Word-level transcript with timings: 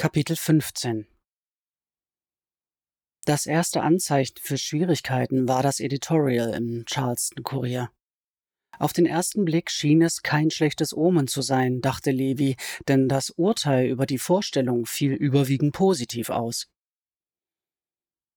Kapitel 0.00 0.34
15 0.34 1.06
Das 3.26 3.44
erste 3.44 3.82
Anzeichen 3.82 4.38
für 4.40 4.56
Schwierigkeiten 4.56 5.46
war 5.46 5.62
das 5.62 5.78
Editorial 5.78 6.54
im 6.54 6.86
Charleston 6.86 7.44
Kurier. 7.44 7.90
Auf 8.78 8.94
den 8.94 9.04
ersten 9.04 9.44
Blick 9.44 9.70
schien 9.70 10.00
es 10.00 10.22
kein 10.22 10.50
schlechtes 10.50 10.96
Omen 10.96 11.26
zu 11.26 11.42
sein, 11.42 11.82
dachte 11.82 12.12
Levi, 12.12 12.56
denn 12.88 13.10
das 13.10 13.28
Urteil 13.28 13.88
über 13.88 14.06
die 14.06 14.16
Vorstellung 14.16 14.86
fiel 14.86 15.12
überwiegend 15.12 15.74
positiv 15.74 16.30
aus. 16.30 16.70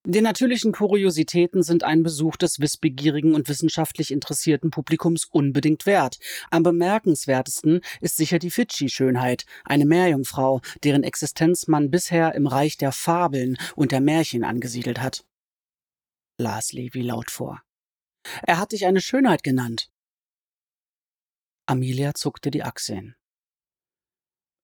Die 0.05 0.19
natürlichen 0.19 0.73
Kuriositäten 0.73 1.63
sind 1.63 1.83
ein 1.83 2.03
Besuch 2.03 2.35
des 2.35 2.59
wissbegierigen 2.59 3.35
und 3.35 3.47
wissenschaftlich 3.47 4.11
interessierten 4.11 4.69
Publikums 4.69 5.23
unbedingt 5.23 5.85
wert. 5.85 6.19
Am 6.51 6.61
bemerkenswertesten 6.61 7.79
ist 8.01 8.17
sicher 8.17 8.37
die 8.37 8.51
Fidschi-Schönheit, 8.51 9.45
eine 9.63 9.85
Meerjungfrau, 9.85 10.59
deren 10.83 11.03
Existenz 11.03 11.67
man 11.67 11.89
bisher 11.89 12.35
im 12.35 12.47
Reich 12.47 12.75
der 12.75 12.91
Fabeln 12.91 13.57
und 13.77 13.93
der 13.93 14.01
Märchen 14.01 14.43
angesiedelt 14.43 14.99
hat. 14.99 15.25
Las 16.37 16.73
Levi 16.73 17.01
laut 17.01 17.31
vor. 17.31 17.61
Er 18.41 18.59
hat 18.59 18.73
dich 18.73 18.85
eine 18.85 18.99
Schönheit 18.99 19.41
genannt. 19.41 19.89
Amelia 21.65 22.13
zuckte 22.13 22.51
die 22.51 22.63
Achseln. 22.63 23.15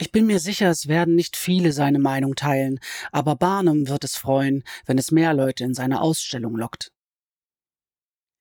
Ich 0.02 0.14
bin 0.14 0.26
mir 0.26 0.40
sicher, 0.40 0.70
es 0.70 0.88
werden 0.88 1.16
nicht 1.16 1.36
viele 1.36 1.74
seine 1.74 2.00
Meinung 2.00 2.36
teilen, 2.36 2.80
aber 3.12 3.36
Barnum 3.36 3.90
wird 3.90 4.06
es 4.06 4.16
freuen, 4.16 4.64
wenn 4.86 4.98
es 4.98 5.12
mehr 5.12 5.34
Leute 5.34 5.66
in 5.66 5.74
seine 5.74 6.02
Ausstellung 6.02 6.56
lockt. 6.56 6.94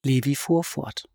Levi 0.04 0.36
fuhr 0.36 0.62
fort. 0.62 1.08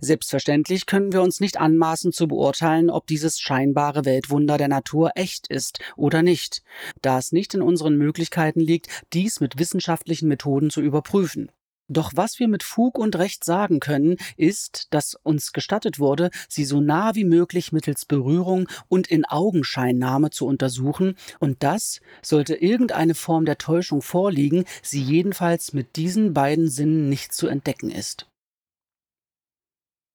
Selbstverständlich 0.00 0.86
können 0.86 1.12
wir 1.12 1.20
uns 1.20 1.38
nicht 1.38 1.58
anmaßen 1.58 2.12
zu 2.12 2.28
beurteilen, 2.28 2.88
ob 2.88 3.06
dieses 3.06 3.38
scheinbare 3.38 4.06
Weltwunder 4.06 4.56
der 4.56 4.68
Natur 4.68 5.10
echt 5.16 5.48
ist 5.48 5.80
oder 5.96 6.22
nicht, 6.22 6.62
da 7.02 7.18
es 7.18 7.30
nicht 7.30 7.52
in 7.52 7.60
unseren 7.60 7.96
Möglichkeiten 7.98 8.60
liegt, 8.60 8.88
dies 9.12 9.40
mit 9.40 9.58
wissenschaftlichen 9.58 10.28
Methoden 10.28 10.70
zu 10.70 10.80
überprüfen. 10.80 11.52
Doch 11.88 12.12
was 12.14 12.40
wir 12.40 12.48
mit 12.48 12.64
Fug 12.64 12.98
und 12.98 13.14
Recht 13.16 13.44
sagen 13.44 13.78
können, 13.78 14.16
ist, 14.36 14.88
dass 14.92 15.14
uns 15.14 15.52
gestattet 15.52 16.00
wurde, 16.00 16.30
sie 16.48 16.64
so 16.64 16.80
nah 16.80 17.14
wie 17.14 17.24
möglich 17.24 17.70
mittels 17.70 18.04
Berührung 18.04 18.68
und 18.88 19.06
in 19.06 19.24
Augenscheinnahme 19.24 20.30
zu 20.30 20.46
untersuchen, 20.46 21.16
und 21.38 21.62
das, 21.62 22.00
sollte 22.22 22.56
irgendeine 22.56 23.14
Form 23.14 23.44
der 23.44 23.58
Täuschung 23.58 24.02
vorliegen, 24.02 24.64
sie 24.82 25.00
jedenfalls 25.00 25.72
mit 25.72 25.96
diesen 25.96 26.34
beiden 26.34 26.68
Sinnen 26.68 27.08
nicht 27.08 27.32
zu 27.32 27.46
entdecken 27.46 27.90
ist. 27.90 28.28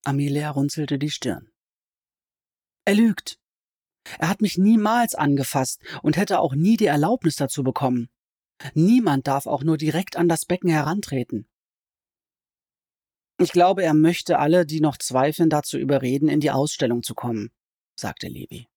Amelia 0.03 0.49
runzelte 0.49 0.97
die 0.97 1.11
Stirn. 1.11 1.51
Er 2.85 2.95
lügt. 2.95 3.37
Er 4.19 4.29
hat 4.29 4.41
mich 4.41 4.57
niemals 4.57 5.15
angefasst 5.15 5.81
und 6.01 6.17
hätte 6.17 6.39
auch 6.39 6.55
nie 6.55 6.75
die 6.75 6.87
Erlaubnis 6.87 7.35
dazu 7.35 7.63
bekommen. 7.63 8.09
Niemand 8.73 9.27
darf 9.27 9.45
auch 9.45 9.63
nur 9.63 9.77
direkt 9.77 10.17
an 10.17 10.27
das 10.27 10.45
Becken 10.45 10.69
herantreten. 10.69 11.47
Ich 13.41 13.51
glaube, 13.51 13.83
er 13.83 13.95
möchte 13.95 14.37
alle, 14.37 14.67
die 14.67 14.81
noch 14.81 14.97
zweifeln, 14.97 15.49
dazu 15.49 15.79
überreden, 15.79 16.29
in 16.29 16.41
die 16.41 16.51
Ausstellung 16.51 17.01
zu 17.01 17.15
kommen, 17.15 17.49
sagte 17.95 18.27
Levi. 18.27 18.67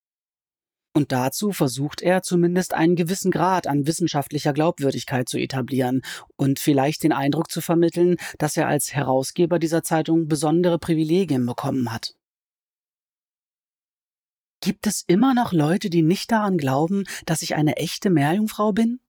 Und 0.97 1.13
dazu 1.13 1.53
versucht 1.53 2.01
er 2.01 2.23
zumindest 2.23 2.73
einen 2.73 2.97
gewissen 2.97 3.31
Grad 3.31 3.67
an 3.67 3.87
wissenschaftlicher 3.87 4.55
Glaubwürdigkeit 4.55 5.29
zu 5.29 5.37
etablieren 5.37 6.01
und 6.37 6.59
vielleicht 6.59 7.03
den 7.03 7.13
Eindruck 7.13 7.51
zu 7.51 7.61
vermitteln, 7.61 8.17
dass 8.39 8.57
er 8.57 8.67
als 8.67 8.95
Herausgeber 8.95 9.59
dieser 9.59 9.83
Zeitung 9.83 10.29
besondere 10.29 10.79
Privilegien 10.79 11.45
bekommen 11.45 11.93
hat. 11.93 12.15
Gibt 14.63 14.87
es 14.87 15.05
immer 15.07 15.35
noch 15.35 15.53
Leute, 15.53 15.91
die 15.91 16.01
nicht 16.01 16.33
daran 16.33 16.57
glauben, 16.57 17.05
dass 17.27 17.43
ich 17.43 17.55
eine 17.55 17.77
echte 17.77 18.09
Meerjungfrau 18.09 18.73
bin? 18.73 19.01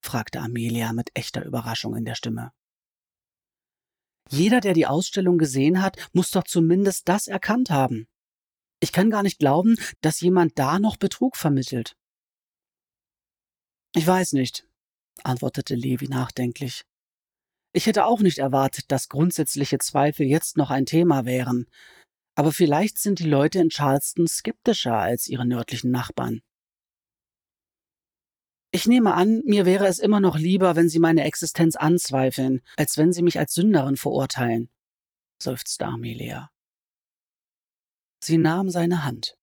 fragte 0.00 0.40
Amelia 0.40 0.92
mit 0.92 1.10
echter 1.14 1.44
Überraschung 1.44 1.96
in 1.96 2.04
der 2.04 2.14
Stimme. 2.14 2.52
Jeder, 4.30 4.60
der 4.60 4.74
die 4.74 4.86
Ausstellung 4.86 5.38
gesehen 5.38 5.82
hat, 5.82 5.96
muss 6.12 6.30
doch 6.30 6.44
zumindest 6.44 7.08
das 7.08 7.26
erkannt 7.26 7.70
haben. 7.70 8.06
Ich 8.80 8.92
kann 8.92 9.10
gar 9.10 9.22
nicht 9.22 9.38
glauben, 9.38 9.76
dass 10.00 10.20
jemand 10.20 10.58
da 10.58 10.78
noch 10.78 10.96
Betrug 10.96 11.36
vermittelt. 11.36 11.96
Ich 13.94 14.06
weiß 14.06 14.32
nicht, 14.32 14.66
antwortete 15.22 15.74
Levi 15.74 16.08
nachdenklich. 16.08 16.84
Ich 17.72 17.86
hätte 17.86 18.06
auch 18.06 18.20
nicht 18.20 18.38
erwartet, 18.38 18.86
dass 18.88 19.08
grundsätzliche 19.08 19.78
Zweifel 19.78 20.26
jetzt 20.26 20.56
noch 20.56 20.70
ein 20.70 20.86
Thema 20.86 21.24
wären. 21.24 21.66
Aber 22.36 22.52
vielleicht 22.52 22.98
sind 22.98 23.20
die 23.20 23.28
Leute 23.28 23.60
in 23.60 23.68
Charleston 23.68 24.26
skeptischer 24.26 24.96
als 24.96 25.28
ihre 25.28 25.46
nördlichen 25.46 25.90
Nachbarn. 25.90 26.42
Ich 28.74 28.88
nehme 28.88 29.14
an, 29.14 29.40
mir 29.44 29.66
wäre 29.66 29.86
es 29.86 30.00
immer 30.00 30.18
noch 30.18 30.36
lieber, 30.36 30.74
wenn 30.74 30.88
Sie 30.88 30.98
meine 30.98 31.22
Existenz 31.22 31.76
anzweifeln, 31.76 32.60
als 32.76 32.98
wenn 32.98 33.12
Sie 33.12 33.22
mich 33.22 33.38
als 33.38 33.54
Sünderin 33.54 33.96
verurteilen, 33.96 34.68
seufzte 35.40 35.86
Amelia. 35.86 36.50
Sie 38.20 38.36
nahm 38.36 38.70
seine 38.70 39.04
Hand. 39.04 39.38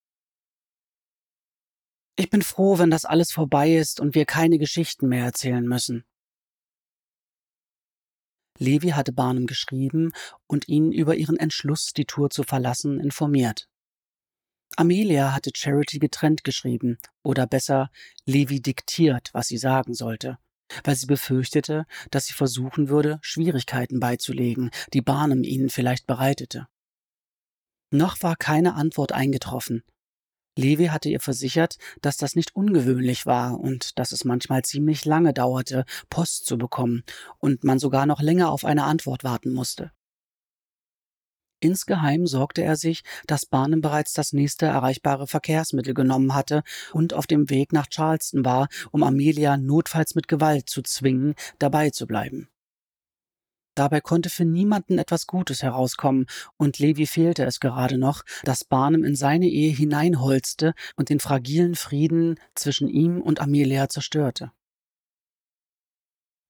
Ich 2.17 2.29
bin 2.29 2.41
froh, 2.41 2.77
wenn 2.77 2.89
das 2.89 3.05
alles 3.05 3.31
vorbei 3.31 3.73
ist 3.73 4.01
und 4.01 4.15
wir 4.15 4.25
keine 4.25 4.57
Geschichten 4.57 5.07
mehr 5.07 5.23
erzählen 5.23 5.65
müssen. 5.65 6.03
Levi 8.59 8.89
hatte 8.89 9.13
Barnum 9.13 9.47
geschrieben 9.47 10.11
und 10.45 10.67
ihn 10.67 10.91
über 10.91 11.15
ihren 11.15 11.37
Entschluss, 11.37 11.93
die 11.93 12.05
Tour 12.05 12.31
zu 12.31 12.43
verlassen, 12.43 12.99
informiert. 12.99 13.70
Amelia 14.77 15.33
hatte 15.33 15.51
Charity 15.53 15.99
getrennt 15.99 16.43
geschrieben, 16.43 16.97
oder 17.23 17.45
besser, 17.45 17.89
Levi 18.25 18.61
diktiert, 18.61 19.29
was 19.33 19.47
sie 19.47 19.57
sagen 19.57 19.93
sollte, 19.93 20.37
weil 20.83 20.95
sie 20.95 21.07
befürchtete, 21.07 21.85
dass 22.09 22.25
sie 22.25 22.33
versuchen 22.33 22.89
würde, 22.89 23.19
Schwierigkeiten 23.21 23.99
beizulegen, 23.99 24.71
die 24.93 25.01
Barnum 25.01 25.43
ihnen 25.43 25.69
vielleicht 25.69 26.07
bereitete. 26.07 26.67
Noch 27.91 28.21
war 28.23 28.37
keine 28.37 28.75
Antwort 28.75 29.11
eingetroffen. 29.11 29.83
Levi 30.57 30.87
hatte 30.87 31.09
ihr 31.09 31.19
versichert, 31.19 31.77
dass 32.01 32.17
das 32.17 32.35
nicht 32.35 32.55
ungewöhnlich 32.55 33.25
war 33.25 33.59
und 33.59 33.97
dass 33.99 34.11
es 34.11 34.25
manchmal 34.25 34.63
ziemlich 34.63 35.05
lange 35.05 35.33
dauerte, 35.33 35.85
Post 36.09 36.45
zu 36.45 36.57
bekommen 36.57 37.03
und 37.39 37.63
man 37.63 37.79
sogar 37.79 38.05
noch 38.05 38.21
länger 38.21 38.51
auf 38.51 38.65
eine 38.65 38.83
Antwort 38.83 39.23
warten 39.23 39.53
musste. 39.53 39.91
Insgeheim 41.61 42.25
sorgte 42.25 42.63
er 42.63 42.75
sich, 42.75 43.03
dass 43.27 43.45
Barnum 43.45 43.81
bereits 43.81 44.13
das 44.13 44.33
nächste 44.33 44.65
erreichbare 44.65 45.27
Verkehrsmittel 45.27 45.93
genommen 45.93 46.33
hatte 46.33 46.63
und 46.91 47.13
auf 47.13 47.27
dem 47.27 47.51
Weg 47.51 47.71
nach 47.71 47.87
Charleston 47.87 48.43
war, 48.43 48.67
um 48.89 49.03
Amelia 49.03 49.57
notfalls 49.57 50.15
mit 50.15 50.27
Gewalt 50.27 50.69
zu 50.69 50.81
zwingen, 50.81 51.35
dabei 51.59 51.91
zu 51.91 52.07
bleiben. 52.07 52.49
Dabei 53.75 54.01
konnte 54.01 54.29
für 54.29 54.43
niemanden 54.43 54.97
etwas 54.97 55.27
Gutes 55.27 55.61
herauskommen, 55.61 56.25
und 56.57 56.79
Levi 56.79 57.05
fehlte 57.05 57.45
es 57.45 57.59
gerade 57.59 57.97
noch, 57.97 58.23
dass 58.43 58.65
Barnum 58.65 59.03
in 59.03 59.15
seine 59.15 59.47
Ehe 59.47 59.71
hineinholzte 59.71 60.73
und 60.95 61.09
den 61.09 61.19
fragilen 61.19 61.75
Frieden 61.75 62.39
zwischen 62.55 62.89
ihm 62.89 63.21
und 63.21 63.39
Amelia 63.39 63.87
zerstörte. 63.87 64.51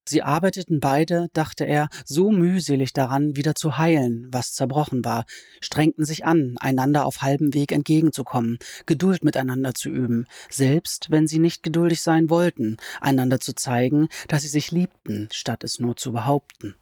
Sie 0.08 0.24
arbeiteten 0.24 0.80
beide, 0.80 1.28
dachte 1.34 1.66
er, 1.66 1.88
so 2.06 2.32
mühselig 2.32 2.92
daran, 2.92 3.36
wieder 3.36 3.54
zu 3.54 3.78
heilen, 3.78 4.28
was 4.32 4.54
zerbrochen 4.54 5.06
war, 5.06 5.26
strengten 5.62 6.06
sich 6.06 6.26
an, 6.26 6.56
einander 6.60 7.06
auf 7.06 7.22
halbem 7.22 7.54
Weg 7.54 7.72
entgegenzukommen, 7.72 8.58
Geduld 8.88 9.24
miteinander 9.24 9.76
zu 9.76 9.90
üben, 9.90 10.26
selbst 10.50 11.12
wenn 11.12 11.28
sie 11.28 11.40
nicht 11.40 11.62
geduldig 11.62 12.02
sein 12.02 12.30
wollten, 12.30 12.78
einander 13.00 13.40
zu 13.40 13.54
zeigen, 13.54 14.08
dass 14.28 14.42
sie 14.42 14.48
sich 14.48 14.72
liebten, 14.72 15.30
statt 15.32 15.64
es 15.64 15.80
nur 15.80 15.96
zu 15.96 16.12
behaupten. 16.12 16.76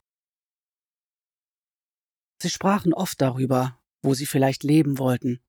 Sie 2.42 2.50
sprachen 2.50 2.94
oft 2.94 3.20
darüber, 3.20 3.78
wo 4.02 4.14
sie 4.14 4.26
vielleicht 4.26 4.64
leben 4.64 4.98
wollten, 4.98 5.42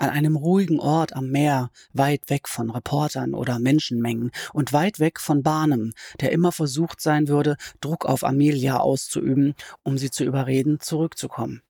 an 0.00 0.10
einem 0.10 0.36
ruhigen 0.36 0.80
Ort 0.80 1.12
am 1.14 1.30
Meer, 1.30 1.70
weit 1.92 2.28
weg 2.30 2.48
von 2.48 2.70
Reportern 2.70 3.34
oder 3.34 3.58
Menschenmengen 3.58 4.30
und 4.52 4.72
weit 4.72 4.98
weg 5.00 5.20
von 5.20 5.42
Barnum, 5.42 5.92
der 6.20 6.32
immer 6.32 6.52
versucht 6.52 7.00
sein 7.00 7.28
würde, 7.28 7.56
Druck 7.80 8.06
auf 8.06 8.24
Amelia 8.24 8.78
auszuüben, 8.78 9.54
um 9.82 9.98
sie 9.98 10.10
zu 10.10 10.24
überreden, 10.24 10.80
zurückzukommen. 10.80 11.62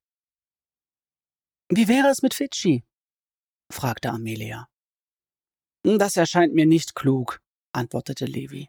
Wie 1.69 1.88
wäre 1.88 2.08
es 2.08 2.22
mit 2.22 2.34
Fidschi? 2.34 2.84
fragte 3.70 4.10
Amelia. 4.10 4.69
Das 5.82 6.16
erscheint 6.16 6.54
mir 6.54 6.66
nicht 6.66 6.94
klug, 6.94 7.40
antwortete 7.72 8.26
Levi. 8.26 8.69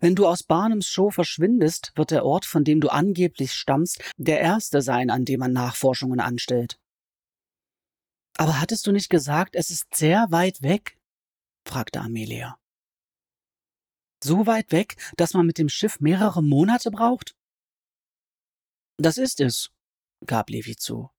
Wenn 0.00 0.14
du 0.14 0.26
aus 0.26 0.44
Barnums 0.44 0.86
Show 0.86 1.10
verschwindest, 1.10 1.92
wird 1.96 2.12
der 2.12 2.24
Ort, 2.24 2.46
von 2.46 2.64
dem 2.64 2.80
du 2.80 2.88
angeblich 2.88 3.52
stammst, 3.52 4.02
der 4.16 4.40
erste 4.40 4.80
sein, 4.80 5.10
an 5.10 5.24
dem 5.24 5.40
man 5.40 5.52
Nachforschungen 5.52 6.20
anstellt. 6.20 6.78
Aber 8.36 8.60
hattest 8.60 8.86
du 8.86 8.92
nicht 8.92 9.10
gesagt, 9.10 9.54
es 9.54 9.70
ist 9.70 9.94
sehr 9.94 10.26
weit 10.30 10.62
weg? 10.62 10.98
fragte 11.66 12.00
Amelia. 12.00 12.58
So 14.22 14.46
weit 14.46 14.72
weg, 14.72 14.96
dass 15.16 15.34
man 15.34 15.46
mit 15.46 15.58
dem 15.58 15.68
Schiff 15.68 16.00
mehrere 16.00 16.42
Monate 16.42 16.90
braucht? 16.90 17.36
Das 18.96 19.16
ist 19.16 19.40
es, 19.40 19.70
gab 20.26 20.48
Levi 20.48 20.76
zu. 20.76 21.10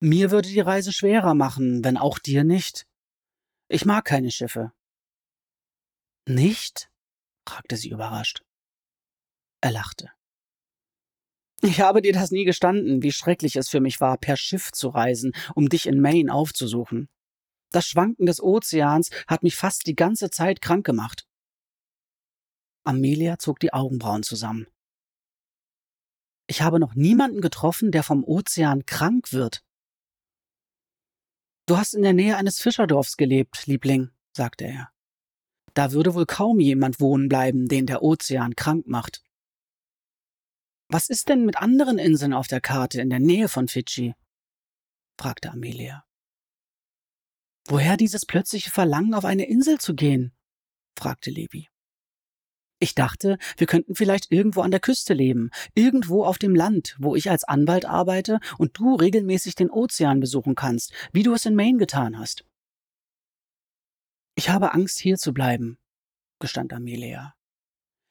Mir 0.00 0.30
würde 0.30 0.48
die 0.48 0.60
Reise 0.60 0.92
schwerer 0.92 1.34
machen, 1.34 1.84
wenn 1.84 1.96
auch 1.96 2.18
dir 2.18 2.42
nicht. 2.42 2.86
Ich 3.68 3.84
mag 3.84 4.04
keine 4.04 4.30
Schiffe. 4.30 4.72
Nicht? 6.26 6.90
fragte 7.46 7.76
sie 7.76 7.90
überrascht. 7.90 8.42
Er 9.60 9.72
lachte. 9.72 10.10
Ich 11.64 11.80
habe 11.80 12.02
dir 12.02 12.12
das 12.12 12.32
nie 12.32 12.44
gestanden, 12.44 13.02
wie 13.02 13.12
schrecklich 13.12 13.54
es 13.54 13.68
für 13.68 13.80
mich 13.80 14.00
war, 14.00 14.18
per 14.18 14.36
Schiff 14.36 14.72
zu 14.72 14.88
reisen, 14.88 15.32
um 15.54 15.68
dich 15.68 15.86
in 15.86 16.00
Maine 16.00 16.32
aufzusuchen. 16.34 17.08
Das 17.70 17.86
Schwanken 17.86 18.26
des 18.26 18.42
Ozeans 18.42 19.10
hat 19.28 19.44
mich 19.44 19.54
fast 19.54 19.86
die 19.86 19.94
ganze 19.94 20.28
Zeit 20.30 20.60
krank 20.60 20.84
gemacht. 20.84 21.24
Amelia 22.84 23.38
zog 23.38 23.60
die 23.60 23.72
Augenbrauen 23.72 24.24
zusammen. 24.24 24.66
Ich 26.48 26.62
habe 26.62 26.80
noch 26.80 26.96
niemanden 26.96 27.40
getroffen, 27.40 27.92
der 27.92 28.02
vom 28.02 28.24
Ozean 28.24 28.84
krank 28.84 29.32
wird. 29.32 29.62
Du 31.66 31.76
hast 31.76 31.94
in 31.94 32.02
der 32.02 32.12
Nähe 32.12 32.36
eines 32.36 32.60
Fischerdorfs 32.60 33.16
gelebt, 33.16 33.68
Liebling, 33.68 34.10
sagte 34.36 34.64
er. 34.64 34.90
Da 35.74 35.92
würde 35.92 36.14
wohl 36.14 36.26
kaum 36.26 36.58
jemand 36.58 36.98
wohnen 36.98 37.28
bleiben, 37.28 37.68
den 37.68 37.86
der 37.86 38.02
Ozean 38.02 38.56
krank 38.56 38.88
macht. 38.88 39.22
Was 40.92 41.08
ist 41.08 41.30
denn 41.30 41.46
mit 41.46 41.56
anderen 41.56 41.98
Inseln 41.98 42.34
auf 42.34 42.48
der 42.48 42.60
Karte 42.60 43.00
in 43.00 43.08
der 43.08 43.18
Nähe 43.18 43.48
von 43.48 43.66
Fidschi? 43.66 44.14
fragte 45.18 45.50
Amelia. 45.50 46.04
Woher 47.66 47.96
dieses 47.96 48.26
plötzliche 48.26 48.70
Verlangen, 48.70 49.14
auf 49.14 49.24
eine 49.24 49.46
Insel 49.46 49.78
zu 49.78 49.94
gehen? 49.94 50.36
fragte 50.94 51.30
Levi. 51.30 51.70
Ich 52.78 52.94
dachte, 52.94 53.38
wir 53.56 53.66
könnten 53.66 53.94
vielleicht 53.94 54.30
irgendwo 54.30 54.60
an 54.60 54.70
der 54.70 54.80
Küste 54.80 55.14
leben, 55.14 55.48
irgendwo 55.74 56.26
auf 56.26 56.36
dem 56.36 56.54
Land, 56.54 56.94
wo 56.98 57.16
ich 57.16 57.30
als 57.30 57.44
Anwalt 57.44 57.86
arbeite 57.86 58.38
und 58.58 58.76
du 58.76 58.94
regelmäßig 58.94 59.54
den 59.54 59.70
Ozean 59.70 60.20
besuchen 60.20 60.54
kannst, 60.54 60.92
wie 61.10 61.22
du 61.22 61.32
es 61.32 61.46
in 61.46 61.54
Maine 61.54 61.78
getan 61.78 62.18
hast. 62.18 62.44
Ich 64.34 64.50
habe 64.50 64.74
Angst, 64.74 64.98
hier 64.98 65.16
zu 65.16 65.32
bleiben, 65.32 65.78
gestand 66.38 66.74
Amelia. 66.74 67.34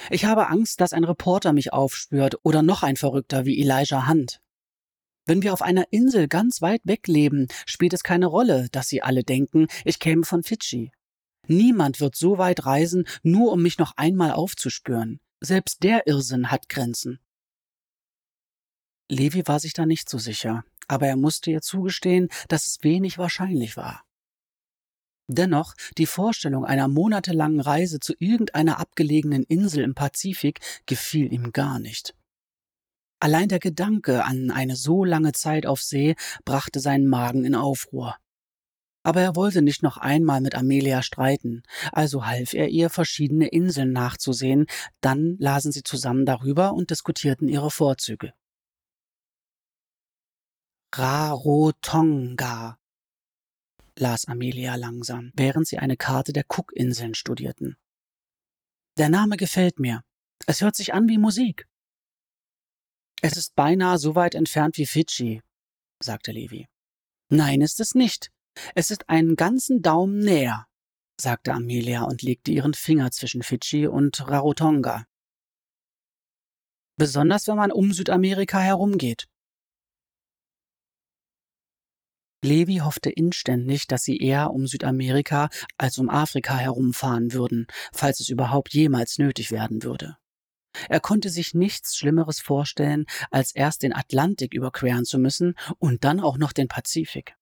Ich 0.10 0.26
habe 0.26 0.48
Angst, 0.48 0.82
dass 0.82 0.94
ein 0.94 1.04
Reporter 1.04 1.54
mich 1.54 1.74
aufspürt 1.74 2.36
oder 2.44 2.64
noch 2.64 2.84
ein 2.84 2.96
Verrückter 2.96 3.46
wie 3.46 3.60
Elijah 3.60 4.08
Hunt. 4.08 4.42
Wenn 5.26 5.44
wir 5.44 5.54
auf 5.54 5.62
einer 5.62 5.92
Insel 5.92 6.28
ganz 6.28 6.62
weit 6.62 6.82
weg 6.84 7.08
leben, 7.08 7.48
spielt 7.66 7.94
es 7.94 8.04
keine 8.04 8.26
Rolle, 8.26 8.68
dass 8.72 8.88
sie 8.88 9.04
alle 9.04 9.24
denken, 9.24 9.68
ich 9.86 10.00
käme 10.00 10.24
von 10.24 10.44
Fidschi. 10.44 10.92
Niemand 11.48 12.00
wird 12.00 12.16
so 12.16 12.38
weit 12.38 12.66
reisen, 12.66 13.06
nur 13.24 13.52
um 13.52 13.62
mich 13.62 13.78
noch 13.78 13.94
einmal 13.98 14.32
aufzuspüren. 14.32 15.20
Selbst 15.40 15.84
der 15.84 16.08
Irrsinn 16.08 16.52
hat 16.52 16.70
Grenzen. 16.70 17.20
Levi 19.10 19.48
war 19.48 19.60
sich 19.60 19.74
da 19.74 19.86
nicht 19.86 20.10
so 20.10 20.18
sicher, 20.18 20.64
aber 20.88 21.08
er 21.08 21.18
musste 21.18 21.52
ihr 21.52 21.62
zugestehen, 21.62 22.30
dass 22.48 22.66
es 22.66 22.78
wenig 22.82 23.18
wahrscheinlich 23.18 23.76
war. 23.76 24.04
Dennoch, 25.34 25.76
die 25.98 26.06
Vorstellung 26.06 26.66
einer 26.66 26.90
monatelangen 26.90 27.62
Reise 27.62 28.02
zu 28.02 28.14
irgendeiner 28.20 28.80
abgelegenen 28.80 29.44
Insel 29.44 29.84
im 29.84 29.96
Pazifik 29.96 30.60
gefiel 30.86 31.32
ihm 31.32 31.54
gar 31.54 31.80
nicht. 31.80 32.14
Allein 33.22 33.48
der 33.48 33.60
Gedanke 33.60 34.26
an 34.26 34.52
eine 34.52 34.76
so 34.76 35.06
lange 35.06 35.32
Zeit 35.32 35.66
auf 35.66 35.82
See 35.82 36.16
brachte 36.44 36.82
seinen 36.82 37.08
Magen 37.08 37.46
in 37.46 37.56
Aufruhr. 37.56 38.18
Aber 39.04 39.22
er 39.22 39.36
wollte 39.36 39.62
nicht 39.62 39.84
noch 39.84 39.98
einmal 39.98 40.42
mit 40.42 40.54
Amelia 40.54 41.02
streiten, 41.02 41.64
also 41.92 42.26
half 42.26 42.54
er 42.54 42.68
ihr, 42.68 42.90
verschiedene 42.90 43.48
Inseln 43.48 43.94
nachzusehen, 43.94 44.66
dann 45.00 45.38
lasen 45.40 45.72
sie 45.72 45.84
zusammen 45.84 46.26
darüber 46.26 46.74
und 46.74 46.90
diskutierten 46.90 47.48
ihre 47.48 47.72
Vorzüge. 47.72 48.34
Rarotonga 50.94 52.81
las 53.98 54.26
Amelia 54.26 54.76
langsam, 54.76 55.32
während 55.36 55.68
sie 55.68 55.78
eine 55.78 55.98
Karte 55.98 56.34
der 56.34 56.46
Cookinseln 56.48 57.14
studierten. 57.14 57.78
Der 58.98 59.10
Name 59.10 59.38
gefällt 59.38 59.80
mir. 59.80 60.04
Es 60.48 60.62
hört 60.62 60.76
sich 60.76 60.94
an 60.94 61.08
wie 61.08 61.18
Musik. 61.18 61.68
Es 63.22 63.38
ist 63.38 63.56
beinahe 63.56 63.98
so 63.98 64.16
weit 64.16 64.36
entfernt 64.36 64.78
wie 64.78 64.86
Fidschi, 64.86 65.42
sagte 66.02 66.32
Levi. 66.32 66.68
Nein, 67.30 67.62
ist 67.62 67.80
es 67.80 67.94
nicht. 67.94 68.32
Es 68.76 68.92
ist 68.92 69.10
einen 69.10 69.36
ganzen 69.36 69.82
Daumen 69.82 70.20
näher, 70.20 70.68
sagte 71.20 71.54
Amelia 71.54 72.04
und 72.04 72.22
legte 72.22 72.52
ihren 72.52 72.74
Finger 72.74 73.12
zwischen 73.12 73.44
Fidschi 73.44 73.88
und 73.88 74.28
Rarotonga. 74.28 75.06
Besonders 76.98 77.48
wenn 77.48 77.56
man 77.56 77.72
um 77.72 77.94
Südamerika 77.94 78.60
herumgeht. 78.60 79.28
Levi 82.44 82.78
hoffte 82.78 83.12
inständig, 83.12 83.88
dass 83.88 84.04
sie 84.04 84.18
eher 84.18 84.52
um 84.52 84.66
Südamerika 84.66 85.50
als 85.78 86.00
um 86.00 86.10
Afrika 86.10 86.58
herumfahren 86.58 87.34
würden, 87.34 87.68
falls 87.94 88.20
es 88.20 88.30
überhaupt 88.30 88.74
jemals 88.74 89.20
nötig 89.20 89.52
werden 89.52 89.84
würde. 89.84 90.18
Er 90.90 91.00
konnte 91.00 91.30
sich 91.30 91.54
nichts 91.54 91.96
Schlimmeres 91.98 92.40
vorstellen, 92.40 93.06
als 93.30 93.54
erst 93.54 93.84
den 93.84 93.94
Atlantik 93.94 94.54
überqueren 94.54 95.06
zu 95.06 95.20
müssen 95.20 95.56
und 95.78 96.04
dann 96.04 96.20
auch 96.20 96.38
noch 96.38 96.54
den 96.54 96.68
Pazifik. 96.68 97.36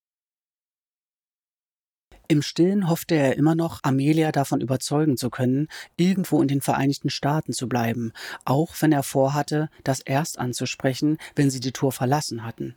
Im 2.28 2.44
Stillen 2.44 2.90
hoffte 2.90 3.16
er 3.16 3.38
immer 3.38 3.56
noch, 3.56 3.80
Amelia 3.82 4.32
davon 4.32 4.62
überzeugen 4.62 5.18
zu 5.18 5.32
können, 5.32 5.68
irgendwo 5.98 6.42
in 6.42 6.48
den 6.48 6.62
Vereinigten 6.62 7.10
Staaten 7.10 7.54
zu 7.54 7.68
bleiben, 7.68 8.12
auch 8.46 8.76
wenn 8.82 8.92
er 8.92 9.02
vorhatte, 9.02 9.70
das 9.84 10.00
erst 10.00 10.38
anzusprechen, 10.38 11.18
wenn 11.36 11.50
sie 11.50 11.60
die 11.60 11.72
Tour 11.72 11.92
verlassen 11.92 12.44
hatten. 12.44 12.76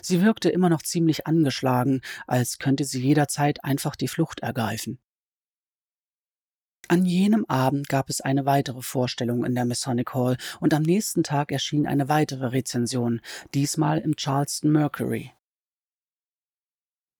Sie 0.00 0.22
wirkte 0.22 0.48
immer 0.48 0.68
noch 0.68 0.82
ziemlich 0.82 1.26
angeschlagen, 1.26 2.00
als 2.26 2.58
könnte 2.58 2.84
sie 2.84 3.00
jederzeit 3.00 3.64
einfach 3.64 3.96
die 3.96 4.08
Flucht 4.08 4.40
ergreifen. 4.40 4.98
An 6.88 7.06
jenem 7.06 7.44
Abend 7.46 7.88
gab 7.88 8.10
es 8.10 8.20
eine 8.20 8.44
weitere 8.44 8.82
Vorstellung 8.82 9.44
in 9.44 9.54
der 9.54 9.64
Masonic 9.64 10.12
Hall 10.14 10.36
und 10.60 10.74
am 10.74 10.82
nächsten 10.82 11.22
Tag 11.22 11.50
erschien 11.52 11.86
eine 11.86 12.08
weitere 12.08 12.46
Rezension, 12.46 13.20
diesmal 13.54 13.98
im 13.98 14.16
Charleston 14.16 14.70
Mercury. 14.72 15.32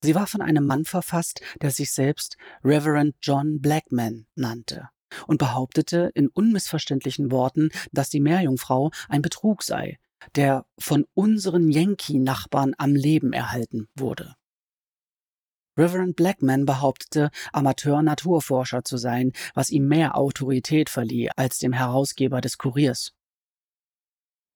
Sie 0.02 0.14
war 0.14 0.26
von 0.26 0.42
einem 0.42 0.66
Mann 0.66 0.84
verfasst, 0.84 1.40
der 1.62 1.70
sich 1.70 1.92
selbst 1.92 2.36
Reverend 2.64 3.14
John 3.22 3.60
Blackman 3.60 4.26
nannte 4.34 4.88
und 5.26 5.38
behauptete 5.38 6.10
in 6.14 6.28
unmissverständlichen 6.28 7.30
Worten, 7.30 7.70
dass 7.92 8.10
die 8.10 8.20
Meerjungfrau 8.20 8.90
ein 9.08 9.22
Betrug 9.22 9.62
sei, 9.62 9.98
der 10.34 10.66
von 10.78 11.06
unseren 11.14 11.70
Yankee-Nachbarn 11.70 12.74
am 12.78 12.94
Leben 12.94 13.32
erhalten 13.32 13.88
wurde. 13.94 14.34
Reverend 15.76 16.16
Blackman 16.16 16.66
behauptete, 16.66 17.30
Amateur-Naturforscher 17.52 18.84
zu 18.84 18.98
sein, 18.98 19.32
was 19.54 19.70
ihm 19.70 19.88
mehr 19.88 20.16
Autorität 20.16 20.90
verlieh 20.90 21.30
als 21.36 21.58
dem 21.58 21.72
Herausgeber 21.72 22.40
des 22.40 22.58
Kuriers. 22.58 23.14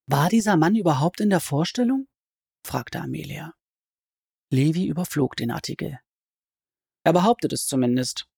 War 0.06 0.28
dieser 0.28 0.56
Mann 0.56 0.76
überhaupt 0.76 1.20
in 1.20 1.30
der 1.30 1.40
Vorstellung? 1.40 2.06
fragte 2.64 3.00
Amelia. 3.00 3.54
Levi 4.50 4.86
überflog 4.86 5.36
den 5.36 5.50
Artikel. 5.50 5.98
Er 7.04 7.12
behauptet 7.12 7.52
es 7.52 7.66
zumindest. 7.66 8.28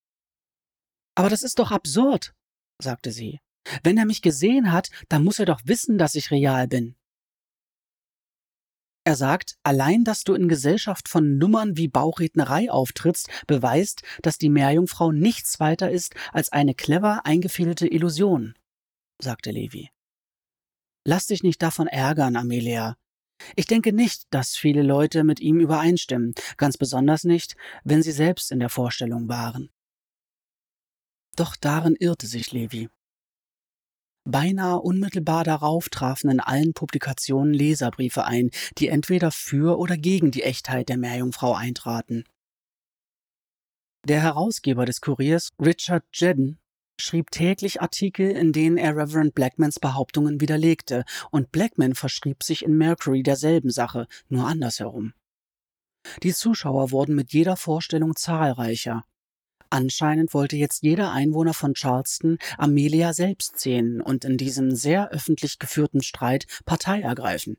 Aber 1.15 1.29
das 1.29 1.43
ist 1.43 1.59
doch 1.59 1.73
absurd, 1.73 2.35
sagte 2.81 3.11
sie. 3.11 3.41
Wenn 3.83 3.99
er 3.99 4.07
mich 4.07 4.23
gesehen 4.23 4.73
hat, 4.73 4.91
dann 5.09 5.25
muss 5.25 5.39
er 5.39 5.47
doch 5.47 5.61
wissen, 5.65 5.99
dass 5.99 6.15
ich 6.15 6.31
real 6.31 6.69
bin. 6.69 6.97
Er 9.09 9.17
sagt, 9.17 9.57
allein, 9.63 10.05
dass 10.05 10.23
du 10.23 10.35
in 10.35 10.51
Gesellschaft 10.51 11.09
von 11.09 11.39
Nummern 11.39 11.79
wie 11.79 11.89
Bauchrednerei 11.89 12.71
auftrittst, 12.71 13.31
beweist, 13.47 14.03
dass 14.21 14.37
die 14.37 14.51
Meerjungfrau 14.51 15.13
nichts 15.13 15.61
weiter 15.61 15.91
ist 15.91 16.15
als 16.31 16.53
eine 16.53 16.75
clever 16.75 17.25
eingefädelte 17.25 17.89
Illusion, 17.89 18.53
sagte 19.19 19.51
Levi. 19.51 19.89
Lass 21.07 21.25
dich 21.25 21.43
nicht 21.43 21.63
davon 21.63 21.87
ärgern, 21.87 22.37
Amelia. 22.37 22.99
Ich 23.57 23.65
denke 23.65 23.95
nicht, 23.95 24.25
dass 24.29 24.57
viele 24.57 24.83
Leute 24.83 25.25
mit 25.25 25.41
ihm 25.41 25.59
übereinstimmen, 25.59 26.35
ganz 26.59 26.77
besonders 26.77 27.25
nicht, 27.25 27.57
wenn 27.85 28.03
sie 28.03 28.13
selbst 28.13 28.53
in 28.53 28.61
der 28.61 28.69
Vorstellung 28.69 29.27
waren. 29.27 29.71
Doch 31.35 31.57
darin 31.57 31.97
irrte 31.99 32.27
sich 32.27 32.53
Levi. 32.53 32.91
Beinahe 34.31 34.81
unmittelbar 34.81 35.43
darauf 35.43 35.89
trafen 35.89 36.31
in 36.31 36.41
allen 36.41 36.75
Publikationen 36.75 37.55
Leserbriefe 37.55 38.27
ein, 38.27 38.51
die 38.77 38.89
entweder 38.89 39.31
für 39.31 39.79
oder 39.79 39.97
gegen 39.97 40.31
die 40.31 40.43
Echtheit 40.43 40.91
der 40.91 40.99
Meerjungfrau 40.99 41.55
eintraten. 41.55 42.25
Der 44.07 44.21
Herausgeber 44.21 44.85
des 44.85 45.01
Kuriers, 45.01 45.49
Richard 45.59 46.05
Jedden, 46.13 46.59
schrieb 47.01 47.31
täglich 47.31 47.81
Artikel, 47.81 48.31
in 48.31 48.53
denen 48.53 48.77
er 48.77 48.95
Reverend 48.97 49.35
Blackmans 49.35 49.81
Behauptungen 49.81 50.43
widerlegte, 50.43 51.05
und 51.31 51.51
Blackman 51.51 51.95
verschrieb 51.95 52.43
sich 52.43 52.63
in 52.65 52.77
Mercury 52.77 53.23
derselben 53.23 53.71
Sache, 53.71 54.09
nur 54.29 54.47
andersherum. 54.47 55.15
Die 56.23 56.35
Zuschauer 56.35 56.91
wurden 56.91 57.15
mit 57.15 57.33
jeder 57.33 57.57
Vorstellung 57.57 58.15
zahlreicher, 58.15 59.05
Anscheinend 59.71 60.33
wollte 60.33 60.57
jetzt 60.57 60.83
jeder 60.83 61.13
Einwohner 61.13 61.53
von 61.53 61.75
Charleston 61.75 62.39
Amelia 62.57 63.13
selbst 63.13 63.61
sehen 63.61 64.01
und 64.01 64.25
in 64.25 64.39
diesem 64.39 64.75
sehr 64.75 65.11
öffentlich 65.11 65.59
geführten 65.59 66.03
Streit 66.03 66.47
Partei 66.65 67.03
ergreifen. 67.03 67.59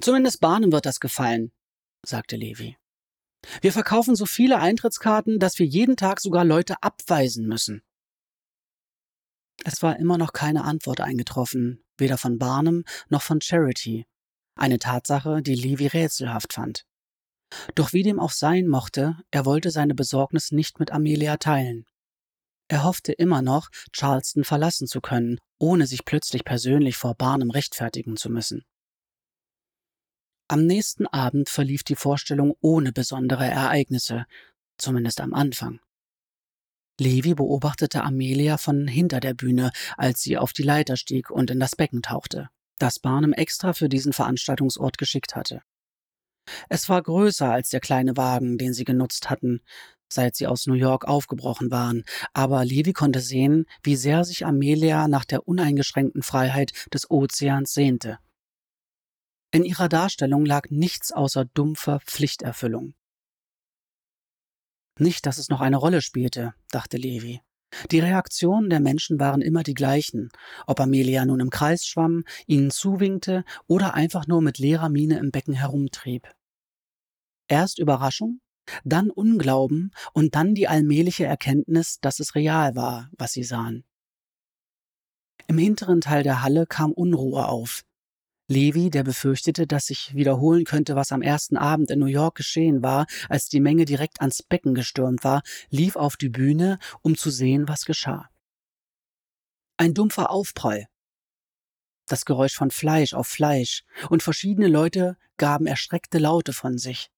Zumindest 0.00 0.40
Barnum 0.40 0.72
wird 0.72 0.84
das 0.84 0.98
gefallen, 0.98 1.52
sagte 2.04 2.36
Levi. 2.36 2.76
Wir 3.60 3.72
verkaufen 3.72 4.16
so 4.16 4.26
viele 4.26 4.58
Eintrittskarten, 4.58 5.38
dass 5.38 5.58
wir 5.58 5.66
jeden 5.66 5.96
Tag 5.96 6.20
sogar 6.20 6.44
Leute 6.44 6.82
abweisen 6.82 7.46
müssen. 7.46 7.82
Es 9.64 9.82
war 9.82 9.98
immer 9.98 10.18
noch 10.18 10.32
keine 10.32 10.64
Antwort 10.64 11.00
eingetroffen, 11.00 11.84
weder 11.98 12.18
von 12.18 12.38
Barnum 12.38 12.84
noch 13.08 13.22
von 13.22 13.40
Charity, 13.40 14.06
eine 14.56 14.78
Tatsache, 14.78 15.40
die 15.42 15.54
Levy 15.54 15.86
rätselhaft 15.86 16.52
fand. 16.52 16.84
Doch 17.74 17.92
wie 17.92 18.02
dem 18.02 18.20
auch 18.20 18.30
sein 18.30 18.66
mochte, 18.66 19.16
er 19.30 19.44
wollte 19.44 19.70
seine 19.70 19.94
Besorgnis 19.94 20.52
nicht 20.52 20.80
mit 20.80 20.92
Amelia 20.92 21.36
teilen. 21.36 21.86
Er 22.68 22.84
hoffte 22.84 23.12
immer 23.12 23.42
noch, 23.42 23.68
Charleston 23.92 24.44
verlassen 24.44 24.86
zu 24.86 25.00
können, 25.00 25.38
ohne 25.58 25.86
sich 25.86 26.04
plötzlich 26.04 26.44
persönlich 26.44 26.96
vor 26.96 27.14
Barnum 27.14 27.50
rechtfertigen 27.50 28.16
zu 28.16 28.30
müssen. 28.30 28.64
Am 30.48 30.66
nächsten 30.66 31.06
Abend 31.06 31.48
verlief 31.48 31.82
die 31.82 31.96
Vorstellung 31.96 32.54
ohne 32.60 32.92
besondere 32.92 33.46
Ereignisse, 33.46 34.26
zumindest 34.78 35.20
am 35.20 35.34
Anfang. 35.34 35.80
Levi 37.00 37.34
beobachtete 37.34 38.02
Amelia 38.02 38.58
von 38.58 38.86
hinter 38.86 39.20
der 39.20 39.34
Bühne, 39.34 39.70
als 39.96 40.22
sie 40.22 40.36
auf 40.36 40.52
die 40.52 40.62
Leiter 40.62 40.96
stieg 40.96 41.30
und 41.30 41.50
in 41.50 41.58
das 41.58 41.74
Becken 41.74 42.02
tauchte, 42.02 42.48
das 42.78 42.98
Barnum 42.98 43.32
extra 43.32 43.72
für 43.72 43.88
diesen 43.88 44.12
Veranstaltungsort 44.12 44.98
geschickt 44.98 45.34
hatte. 45.34 45.62
Es 46.68 46.88
war 46.88 47.02
größer 47.02 47.50
als 47.50 47.70
der 47.70 47.80
kleine 47.80 48.16
Wagen, 48.16 48.58
den 48.58 48.72
sie 48.72 48.84
genutzt 48.84 49.30
hatten, 49.30 49.60
seit 50.08 50.36
sie 50.36 50.46
aus 50.46 50.66
New 50.66 50.74
York 50.74 51.06
aufgebrochen 51.06 51.70
waren, 51.70 52.04
aber 52.32 52.64
Levi 52.64 52.92
konnte 52.92 53.20
sehen, 53.20 53.66
wie 53.82 53.96
sehr 53.96 54.24
sich 54.24 54.44
Amelia 54.46 55.08
nach 55.08 55.24
der 55.24 55.48
uneingeschränkten 55.48 56.22
Freiheit 56.22 56.72
des 56.92 57.10
Ozeans 57.10 57.72
sehnte. 57.72 58.18
In 59.50 59.64
ihrer 59.64 59.88
Darstellung 59.88 60.46
lag 60.46 60.70
nichts 60.70 61.12
außer 61.12 61.44
dumpfer 61.44 62.00
Pflichterfüllung. 62.00 62.94
Nicht, 64.98 65.26
dass 65.26 65.38
es 65.38 65.48
noch 65.48 65.60
eine 65.60 65.76
Rolle 65.76 66.00
spielte, 66.00 66.54
dachte 66.70 66.96
Levi. 66.96 67.40
Die 67.90 68.00
Reaktionen 68.00 68.68
der 68.68 68.80
Menschen 68.80 69.18
waren 69.18 69.40
immer 69.40 69.62
die 69.62 69.74
gleichen, 69.74 70.28
ob 70.66 70.80
Amelia 70.80 71.24
nun 71.24 71.40
im 71.40 71.50
Kreis 71.50 71.86
schwamm, 71.86 72.24
ihnen 72.46 72.70
zuwinkte 72.70 73.44
oder 73.66 73.94
einfach 73.94 74.26
nur 74.26 74.42
mit 74.42 74.58
leerer 74.58 74.90
Miene 74.90 75.18
im 75.18 75.30
Becken 75.30 75.54
herumtrieb. 75.54 76.28
Erst 77.52 77.78
Überraschung, 77.78 78.40
dann 78.82 79.10
Unglauben 79.10 79.90
und 80.14 80.36
dann 80.36 80.54
die 80.54 80.68
allmähliche 80.68 81.26
Erkenntnis, 81.26 82.00
dass 82.00 82.18
es 82.18 82.34
real 82.34 82.76
war, 82.76 83.10
was 83.18 83.32
sie 83.32 83.44
sahen. 83.44 83.84
Im 85.48 85.58
hinteren 85.58 86.00
Teil 86.00 86.22
der 86.22 86.40
Halle 86.40 86.66
kam 86.66 86.92
Unruhe 86.92 87.46
auf. 87.46 87.82
Levi, 88.48 88.88
der 88.88 89.04
befürchtete, 89.04 89.66
dass 89.66 89.88
sich 89.88 90.14
wiederholen 90.14 90.64
könnte, 90.64 90.96
was 90.96 91.12
am 91.12 91.20
ersten 91.20 91.58
Abend 91.58 91.90
in 91.90 91.98
New 91.98 92.06
York 92.06 92.36
geschehen 92.36 92.82
war, 92.82 93.04
als 93.28 93.50
die 93.50 93.60
Menge 93.60 93.84
direkt 93.84 94.22
ans 94.22 94.42
Becken 94.42 94.74
gestürmt 94.74 95.22
war, 95.22 95.42
lief 95.68 95.96
auf 95.96 96.16
die 96.16 96.30
Bühne, 96.30 96.78
um 97.02 97.18
zu 97.18 97.28
sehen, 97.28 97.68
was 97.68 97.84
geschah. 97.84 98.30
Ein 99.76 99.92
dumpfer 99.92 100.30
Aufprall. 100.30 100.86
Das 102.06 102.24
Geräusch 102.24 102.54
von 102.54 102.70
Fleisch 102.70 103.12
auf 103.12 103.26
Fleisch, 103.26 103.84
und 104.08 104.22
verschiedene 104.22 104.68
Leute 104.68 105.18
gaben 105.36 105.66
erschreckte 105.66 106.16
Laute 106.16 106.54
von 106.54 106.78
sich. 106.78 107.10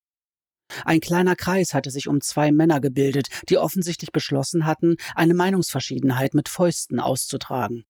Ein 0.85 1.01
kleiner 1.01 1.37
Kreis 1.37 1.75
hatte 1.75 1.91
sich 1.91 2.09
um 2.09 2.21
zwei 2.21 2.53
Männer 2.53 2.81
gebildet, 2.81 3.29
die 3.49 3.59
offensichtlich 3.59 4.13
beschlossen 4.13 4.67
hatten, 4.67 4.97
eine 5.15 5.35
Meinungsverschiedenheit 5.35 6.35
mit 6.35 6.49
Fäusten 6.49 7.01
auszutragen. 7.01 7.85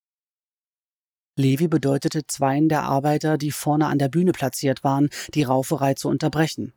Levi 1.36 1.66
bedeutete 1.66 2.26
zweien 2.26 2.68
der 2.68 2.84
Arbeiter, 2.84 3.38
die 3.38 3.50
vorne 3.50 3.86
an 3.86 3.98
der 3.98 4.08
Bühne 4.08 4.32
platziert 4.32 4.84
waren, 4.84 5.08
die 5.34 5.42
Rauferei 5.42 5.94
zu 5.94 6.08
unterbrechen. 6.08 6.72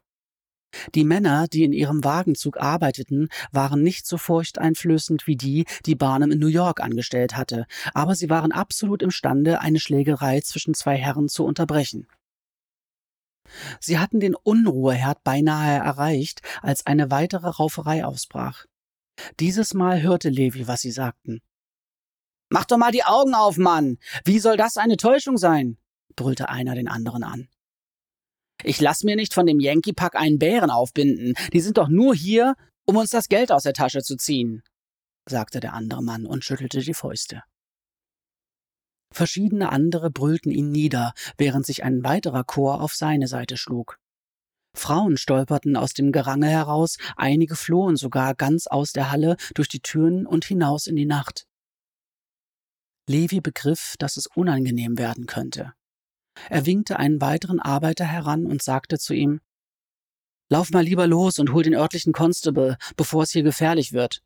Die 0.96 1.04
Männer, 1.04 1.48
die 1.48 1.64
in 1.64 1.74
ihrem 1.74 2.04
Wagenzug 2.04 2.58
arbeiteten, 2.58 3.30
waren 3.52 3.82
nicht 3.84 4.06
so 4.06 4.18
furchteinflößend 4.18 5.28
wie 5.28 5.36
die, 5.36 5.66
die 5.86 5.96
Barnum 5.96 6.32
in 6.32 6.40
New 6.40 6.48
York 6.48 6.82
angestellt 6.82 7.38
hatte, 7.38 7.66
aber 7.94 8.16
sie 8.16 8.30
waren 8.30 8.52
absolut 8.52 9.02
imstande, 9.02 9.62
eine 9.62 9.80
Schlägerei 9.80 10.42
zwischen 10.42 10.74
zwei 10.74 10.98
Herren 10.98 11.30
zu 11.30 11.46
unterbrechen. 11.46 12.08
Sie 13.80 14.00
hatten 14.00 14.20
den 14.20 14.36
Unruheherd 14.36 15.24
beinahe 15.24 15.78
erreicht, 15.78 16.42
als 16.62 16.86
eine 16.86 17.12
weitere 17.12 17.48
Rauferei 17.48 18.06
ausbrach. 18.06 18.66
Dieses 19.40 19.74
Mal 19.74 20.02
hörte 20.02 20.30
Levi, 20.30 20.68
was 20.68 20.82
sie 20.82 20.92
sagten. 20.92 21.42
Mach 22.50 22.66
doch 22.66 22.78
mal 22.78 22.92
die 22.92 23.04
Augen 23.04 23.34
auf, 23.34 23.58
Mann! 23.58 23.98
Wie 24.24 24.40
soll 24.40 24.58
das 24.58 24.78
eine 24.78 24.98
Täuschung 24.98 25.38
sein? 25.38 25.78
brüllte 26.16 26.50
einer 26.50 26.76
den 26.76 26.88
anderen 26.88 27.24
an. 27.24 27.50
Ich 28.64 28.82
lass 28.82 29.04
mir 29.04 29.16
nicht 29.16 29.34
von 29.34 29.46
dem 29.46 29.60
Yankee-Pack 29.60 30.16
einen 30.16 30.40
Bären 30.40 30.72
aufbinden. 30.72 31.34
Die 31.54 31.60
sind 31.60 31.78
doch 31.78 31.90
nur 31.90 32.16
hier, 32.16 32.56
um 32.86 32.96
uns 32.96 33.12
das 33.12 33.28
Geld 33.28 33.52
aus 33.52 33.64
der 33.64 33.74
Tasche 33.74 34.02
zu 34.02 34.16
ziehen, 34.16 34.64
sagte 35.28 35.60
der 35.60 35.74
andere 35.74 36.02
Mann 36.02 36.26
und 36.26 36.44
schüttelte 36.44 36.80
die 36.80 36.94
Fäuste. 36.94 37.44
Verschiedene 39.18 39.72
andere 39.72 40.12
brüllten 40.12 40.52
ihn 40.52 40.70
nieder, 40.70 41.12
während 41.40 41.66
sich 41.66 41.84
ein 41.84 42.04
weiterer 42.04 42.44
Chor 42.44 42.82
auf 42.82 42.94
seine 42.94 43.28
Seite 43.28 43.58
schlug. 43.58 43.98
Frauen 44.76 45.18
stolperten 45.18 45.76
aus 45.76 45.94
dem 45.94 46.12
Gerangel 46.12 46.52
heraus, 46.52 46.98
einige 47.16 47.56
flohen 47.56 47.96
sogar 47.96 48.36
ganz 48.36 48.68
aus 48.68 48.92
der 48.92 49.10
Halle 49.10 49.36
durch 49.56 49.70
die 49.70 49.80
Türen 49.80 50.28
und 50.28 50.46
hinaus 50.46 50.86
in 50.86 50.96
die 50.96 51.08
Nacht. 51.08 51.48
Levi 53.08 53.42
begriff, 53.42 53.96
dass 53.98 54.18
es 54.18 54.28
unangenehm 54.28 55.00
werden 55.00 55.26
könnte. 55.26 55.74
Er 56.48 56.68
winkte 56.68 57.00
einen 57.00 57.20
weiteren 57.20 57.60
Arbeiter 57.60 58.06
heran 58.06 58.46
und 58.46 58.62
sagte 58.62 59.00
zu 59.00 59.16
ihm 59.16 59.42
Lauf 60.48 60.70
mal 60.70 60.84
lieber 60.84 61.08
los 61.08 61.40
und 61.40 61.54
hol 61.54 61.64
den 61.64 61.74
örtlichen 61.74 62.14
Constable, 62.14 62.78
bevor 62.96 63.24
es 63.24 63.32
hier 63.32 63.42
gefährlich 63.42 63.94
wird. 63.94 64.22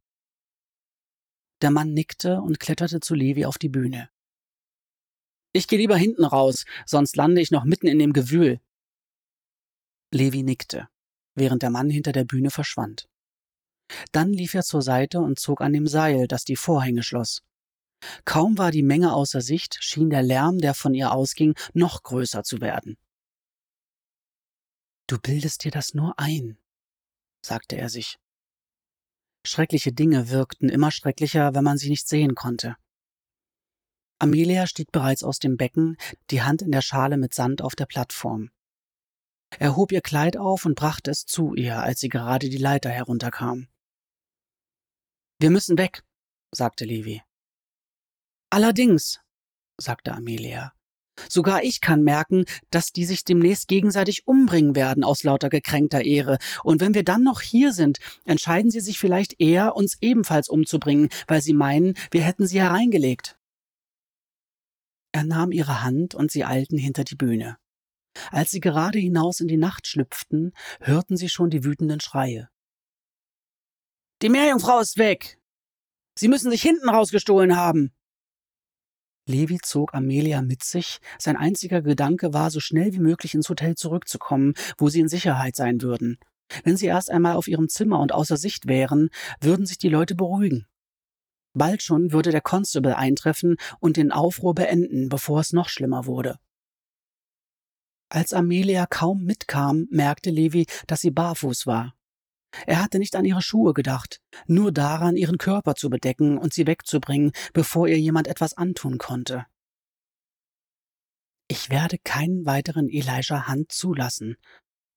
Der 1.61 1.71
Mann 1.71 1.93
nickte 1.93 2.41
und 2.41 2.59
kletterte 2.59 2.99
zu 2.99 3.15
Levi 3.15 3.45
auf 3.45 3.57
die 3.57 3.69
Bühne. 3.69 4.09
Ich 5.53 5.67
gehe 5.67 5.79
lieber 5.79 5.97
hinten 5.97 6.23
raus, 6.23 6.65
sonst 6.85 7.15
lande 7.15 7.41
ich 7.41 7.51
noch 7.51 7.65
mitten 7.65 7.87
in 7.87 7.99
dem 7.99 8.13
Gewühl. 8.13 8.61
Levi 10.11 10.43
nickte, 10.43 10.87
während 11.35 11.61
der 11.63 11.69
Mann 11.69 11.89
hinter 11.89 12.11
der 12.11 12.25
Bühne 12.25 12.51
verschwand. 12.51 13.07
Dann 14.11 14.31
lief 14.31 14.53
er 14.53 14.63
zur 14.63 14.81
Seite 14.81 15.19
und 15.19 15.39
zog 15.39 15.61
an 15.61 15.73
dem 15.73 15.87
Seil, 15.87 16.27
das 16.27 16.45
die 16.45 16.55
Vorhänge 16.55 17.03
schloss. 17.03 17.43
Kaum 18.25 18.57
war 18.57 18.71
die 18.71 18.83
Menge 18.83 19.13
außer 19.13 19.41
Sicht, 19.41 19.77
schien 19.79 20.09
der 20.09 20.23
Lärm, 20.23 20.57
der 20.57 20.73
von 20.73 20.93
ihr 20.93 21.11
ausging, 21.11 21.55
noch 21.73 22.03
größer 22.03 22.43
zu 22.43 22.61
werden. 22.61 22.97
Du 25.07 25.19
bildest 25.19 25.65
dir 25.65 25.71
das 25.71 25.93
nur 25.93 26.17
ein, 26.17 26.57
sagte 27.45 27.77
er 27.77 27.89
sich. 27.89 28.17
Schreckliche 29.45 29.91
Dinge 29.91 30.29
wirkten 30.29 30.69
immer 30.69 30.91
schrecklicher, 30.91 31.53
wenn 31.53 31.63
man 31.63 31.77
sie 31.77 31.89
nicht 31.89 32.07
sehen 32.07 32.35
konnte. 32.35 32.75
Amelia 34.21 34.67
stieg 34.67 34.91
bereits 34.91 35.23
aus 35.23 35.39
dem 35.39 35.57
Becken, 35.57 35.97
die 36.29 36.43
Hand 36.43 36.61
in 36.61 36.71
der 36.71 36.83
Schale 36.83 37.17
mit 37.17 37.33
Sand 37.33 37.63
auf 37.63 37.75
der 37.75 37.87
Plattform. 37.87 38.51
Er 39.57 39.75
hob 39.75 39.91
ihr 39.91 40.01
Kleid 40.01 40.37
auf 40.37 40.63
und 40.65 40.75
brachte 40.75 41.09
es 41.09 41.25
zu 41.25 41.55
ihr, 41.55 41.79
als 41.79 42.01
sie 42.01 42.09
gerade 42.09 42.47
die 42.47 42.59
Leiter 42.59 42.91
herunterkam. 42.91 43.67
Wir 45.39 45.49
müssen 45.49 45.75
weg, 45.79 46.03
sagte 46.51 46.85
Levi. 46.85 47.23
Allerdings, 48.51 49.19
sagte 49.77 50.13
Amelia, 50.13 50.71
sogar 51.27 51.63
ich 51.63 51.81
kann 51.81 52.03
merken, 52.03 52.45
dass 52.69 52.91
die 52.91 53.05
sich 53.05 53.23
demnächst 53.23 53.67
gegenseitig 53.67 54.27
umbringen 54.27 54.75
werden 54.75 55.03
aus 55.03 55.23
lauter 55.23 55.49
gekränkter 55.49 56.05
Ehre, 56.05 56.37
und 56.63 56.79
wenn 56.79 56.93
wir 56.93 57.03
dann 57.03 57.23
noch 57.23 57.41
hier 57.41 57.73
sind, 57.73 57.97
entscheiden 58.25 58.69
sie 58.69 58.81
sich 58.81 58.99
vielleicht 58.99 59.41
eher, 59.41 59.75
uns 59.75 59.97
ebenfalls 59.99 60.47
umzubringen, 60.47 61.09
weil 61.25 61.41
sie 61.41 61.53
meinen, 61.53 61.95
wir 62.11 62.21
hätten 62.21 62.45
sie 62.45 62.61
hereingelegt. 62.61 63.40
Er 65.11 65.23
nahm 65.23 65.51
ihre 65.51 65.83
Hand 65.83 66.15
und 66.15 66.31
sie 66.31 66.45
eilten 66.45 66.77
hinter 66.77 67.03
die 67.03 67.15
Bühne. 67.15 67.57
Als 68.29 68.51
sie 68.51 68.59
gerade 68.59 68.99
hinaus 68.99 69.39
in 69.39 69.47
die 69.47 69.57
Nacht 69.57 69.87
schlüpften, 69.87 70.53
hörten 70.79 71.17
sie 71.17 71.29
schon 71.29 71.49
die 71.49 71.63
wütenden 71.63 71.99
Schreie. 71.99 72.49
Die 74.21 74.29
Meerjungfrau 74.29 74.79
ist 74.79 74.97
weg. 74.97 75.39
Sie 76.17 76.27
müssen 76.27 76.51
sich 76.51 76.61
hinten 76.61 76.89
rausgestohlen 76.89 77.55
haben. 77.55 77.93
Levi 79.27 79.59
zog 79.61 79.93
Amelia 79.93 80.41
mit 80.41 80.63
sich. 80.63 80.99
Sein 81.17 81.37
einziger 81.37 81.81
Gedanke 81.81 82.33
war, 82.33 82.51
so 82.51 82.59
schnell 82.59 82.93
wie 82.93 82.99
möglich 82.99 83.33
ins 83.33 83.49
Hotel 83.49 83.75
zurückzukommen, 83.75 84.53
wo 84.77 84.89
sie 84.89 84.99
in 84.99 85.07
Sicherheit 85.07 85.55
sein 85.55 85.81
würden. 85.81 86.19
Wenn 86.63 86.75
sie 86.75 86.87
erst 86.87 87.09
einmal 87.09 87.35
auf 87.35 87.47
ihrem 87.47 87.69
Zimmer 87.69 87.99
und 87.99 88.11
außer 88.11 88.37
Sicht 88.37 88.67
wären, 88.67 89.09
würden 89.39 89.65
sich 89.65 89.77
die 89.77 89.89
Leute 89.89 90.15
beruhigen. 90.15 90.67
Bald 91.53 91.81
schon 91.83 92.11
würde 92.11 92.31
der 92.31 92.41
Constable 92.41 92.95
eintreffen 92.95 93.57
und 93.79 93.97
den 93.97 94.11
Aufruhr 94.11 94.55
beenden, 94.55 95.09
bevor 95.09 95.39
es 95.41 95.53
noch 95.53 95.69
schlimmer 95.69 96.05
wurde. 96.05 96.37
Als 98.09 98.33
Amelia 98.33 98.85
kaum 98.85 99.23
mitkam, 99.23 99.87
merkte 99.89 100.31
Levi, 100.31 100.65
dass 100.87 101.01
sie 101.01 101.11
barfuß 101.11 101.65
war. 101.65 101.95
Er 102.67 102.83
hatte 102.83 102.99
nicht 102.99 103.15
an 103.15 103.23
ihre 103.23 103.41
Schuhe 103.41 103.73
gedacht, 103.73 104.19
nur 104.45 104.71
daran, 104.73 105.15
ihren 105.15 105.37
Körper 105.37 105.75
zu 105.75 105.89
bedecken 105.89 106.37
und 106.37 106.53
sie 106.53 106.67
wegzubringen, 106.67 107.31
bevor 107.53 107.87
ihr 107.87 107.97
jemand 107.97 108.27
etwas 108.27 108.53
antun 108.53 108.97
konnte. 108.97 109.45
Ich 111.47 111.69
werde 111.69 111.97
keinen 111.97 112.45
weiteren 112.45 112.89
Elijah 112.89 113.47
Hand 113.47 113.71
zulassen, 113.71 114.35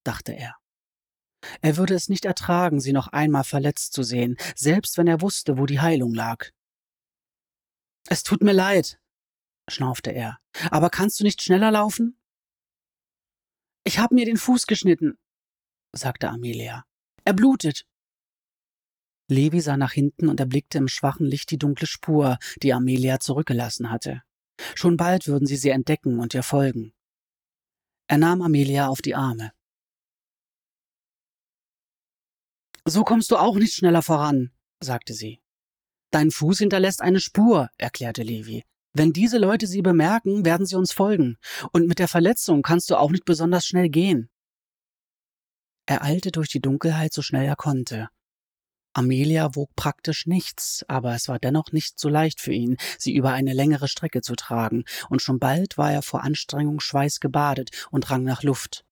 dachte 0.04 0.32
er. 0.32 0.56
Er 1.60 1.76
würde 1.76 1.94
es 1.94 2.08
nicht 2.08 2.24
ertragen, 2.24 2.80
sie 2.80 2.92
noch 2.92 3.08
einmal 3.08 3.44
verletzt 3.44 3.92
zu 3.92 4.02
sehen, 4.02 4.36
selbst 4.54 4.98
wenn 4.98 5.06
er 5.06 5.20
wusste, 5.20 5.58
wo 5.58 5.66
die 5.66 5.80
Heilung 5.80 6.14
lag. 6.14 6.50
Es 8.08 8.22
tut 8.22 8.42
mir 8.42 8.52
leid, 8.52 8.98
schnaufte 9.68 10.10
er, 10.10 10.38
aber 10.70 10.90
kannst 10.90 11.20
du 11.20 11.24
nicht 11.24 11.42
schneller 11.42 11.70
laufen? 11.70 12.18
Ich 13.84 13.98
habe 13.98 14.14
mir 14.14 14.24
den 14.24 14.36
Fuß 14.36 14.66
geschnitten, 14.66 15.18
sagte 15.92 16.28
Amelia. 16.28 16.84
Er 17.24 17.32
blutet. 17.32 17.86
Levi 19.28 19.60
sah 19.60 19.76
nach 19.76 19.92
hinten 19.92 20.28
und 20.28 20.40
erblickte 20.40 20.78
im 20.78 20.88
schwachen 20.88 21.26
Licht 21.26 21.50
die 21.50 21.58
dunkle 21.58 21.86
Spur, 21.86 22.38
die 22.62 22.74
Amelia 22.74 23.20
zurückgelassen 23.20 23.90
hatte. 23.90 24.22
Schon 24.74 24.96
bald 24.96 25.26
würden 25.26 25.46
sie 25.46 25.56
sie 25.56 25.70
entdecken 25.70 26.18
und 26.20 26.34
ihr 26.34 26.42
folgen. 26.42 26.92
Er 28.06 28.18
nahm 28.18 28.42
Amelia 28.42 28.88
auf 28.88 29.00
die 29.00 29.14
Arme. 29.14 29.52
So 32.86 33.02
kommst 33.02 33.30
du 33.30 33.36
auch 33.36 33.56
nicht 33.56 33.74
schneller 33.74 34.02
voran, 34.02 34.50
sagte 34.80 35.14
sie. 35.14 35.40
Dein 36.10 36.30
Fuß 36.30 36.58
hinterlässt 36.58 37.00
eine 37.00 37.20
Spur, 37.20 37.70
erklärte 37.78 38.22
Levi. 38.22 38.64
Wenn 38.92 39.12
diese 39.12 39.38
Leute 39.38 39.66
sie 39.66 39.82
bemerken, 39.82 40.44
werden 40.44 40.66
sie 40.66 40.76
uns 40.76 40.92
folgen, 40.92 41.36
und 41.72 41.88
mit 41.88 41.98
der 41.98 42.08
Verletzung 42.08 42.62
kannst 42.62 42.90
du 42.90 42.96
auch 42.96 43.10
nicht 43.10 43.24
besonders 43.24 43.66
schnell 43.66 43.88
gehen. 43.88 44.28
Er 45.86 46.02
eilte 46.02 46.30
durch 46.30 46.48
die 46.48 46.60
Dunkelheit 46.60 47.12
so 47.12 47.20
schnell 47.20 47.44
er 47.44 47.56
konnte. 47.56 48.08
Amelia 48.92 49.56
wog 49.56 49.74
praktisch 49.74 50.26
nichts, 50.26 50.84
aber 50.86 51.14
es 51.14 51.26
war 51.26 51.40
dennoch 51.40 51.72
nicht 51.72 51.98
so 51.98 52.08
leicht 52.08 52.40
für 52.40 52.52
ihn, 52.52 52.76
sie 52.96 53.14
über 53.14 53.32
eine 53.32 53.52
längere 53.52 53.88
Strecke 53.88 54.20
zu 54.20 54.36
tragen, 54.36 54.84
und 55.08 55.20
schon 55.20 55.40
bald 55.40 55.76
war 55.76 55.90
er 55.90 56.02
vor 56.02 56.22
Anstrengung 56.22 56.78
schweißgebadet 56.78 57.88
und 57.90 58.08
rang 58.10 58.22
nach 58.22 58.44
Luft. 58.44 58.84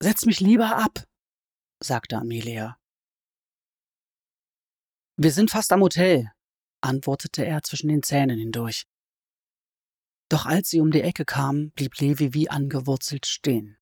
Setz 0.00 0.26
mich 0.26 0.38
lieber 0.38 0.76
ab, 0.76 1.02
sagte 1.80 2.16
Amelia. 2.16 2.78
Wir 5.16 5.32
sind 5.32 5.50
fast 5.50 5.72
am 5.72 5.82
Hotel, 5.82 6.30
antwortete 6.80 7.44
er 7.44 7.62
zwischen 7.62 7.88
den 7.88 8.02
Zähnen 8.02 8.38
hindurch. 8.38 8.86
Doch 10.28 10.46
als 10.46 10.68
sie 10.68 10.80
um 10.80 10.90
die 10.90 11.02
Ecke 11.02 11.24
kamen, 11.24 11.72
blieb 11.72 11.98
Levi 11.98 12.34
wie 12.34 12.50
angewurzelt 12.50 13.26
stehen. 13.26 13.78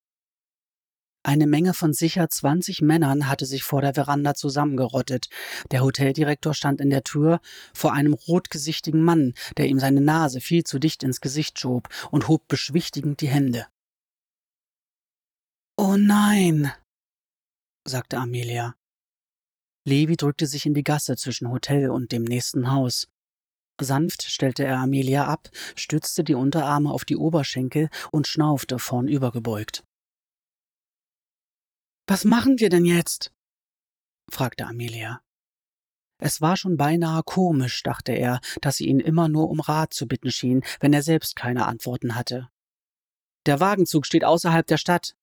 Eine 1.24 1.48
Menge 1.48 1.74
von 1.74 1.92
sicher 1.92 2.30
zwanzig 2.30 2.82
Männern 2.82 3.28
hatte 3.28 3.46
sich 3.46 3.64
vor 3.64 3.80
der 3.80 3.94
Veranda 3.94 4.34
zusammengerottet. 4.34 5.28
Der 5.72 5.82
Hoteldirektor 5.82 6.54
stand 6.54 6.80
in 6.80 6.88
der 6.88 7.02
Tür 7.02 7.40
vor 7.74 7.92
einem 7.92 8.14
rotgesichtigen 8.14 9.02
Mann, 9.02 9.34
der 9.56 9.66
ihm 9.66 9.80
seine 9.80 10.00
Nase 10.00 10.40
viel 10.40 10.62
zu 10.62 10.78
dicht 10.78 11.02
ins 11.02 11.20
Gesicht 11.20 11.58
schob 11.58 11.88
und 12.12 12.28
hob 12.28 12.46
beschwichtigend 12.46 13.20
die 13.20 13.28
Hände. 13.28 13.66
Oh 15.76 15.96
nein, 15.96 16.72
sagte 17.88 18.18
Amelia. 18.18 18.74
Levi 19.84 20.16
drückte 20.16 20.46
sich 20.46 20.66
in 20.66 20.74
die 20.74 20.82
Gasse 20.82 21.16
zwischen 21.16 21.50
Hotel 21.50 21.90
und 21.90 22.12
dem 22.12 22.24
nächsten 22.24 22.72
Haus. 22.72 23.08
Sanft 23.80 24.22
stellte 24.22 24.64
er 24.64 24.78
Amelia 24.78 25.26
ab, 25.26 25.48
stützte 25.76 26.24
die 26.24 26.34
Unterarme 26.34 26.90
auf 26.90 27.04
die 27.04 27.16
Oberschenkel 27.16 27.90
und 28.10 28.26
schnaufte 28.26 28.78
vornübergebeugt. 28.78 29.84
Was 32.08 32.24
machen 32.24 32.58
wir 32.58 32.68
denn 32.68 32.84
jetzt? 32.84 33.32
fragte 34.30 34.66
Amelia. 34.66 35.20
Es 36.18 36.40
war 36.40 36.56
schon 36.56 36.76
beinahe 36.76 37.22
komisch, 37.22 37.82
dachte 37.82 38.12
er, 38.12 38.40
dass 38.62 38.76
sie 38.76 38.86
ihn 38.86 39.00
immer 39.00 39.28
nur 39.28 39.50
um 39.50 39.60
Rat 39.60 39.92
zu 39.92 40.06
bitten 40.06 40.30
schien, 40.30 40.64
wenn 40.80 40.92
er 40.92 41.02
selbst 41.02 41.36
keine 41.36 41.66
Antworten 41.66 42.14
hatte. 42.14 42.48
Der 43.44 43.60
Wagenzug 43.60 44.06
steht 44.06 44.24
außerhalb 44.24 44.66
der 44.66 44.78
Stadt, 44.78 45.14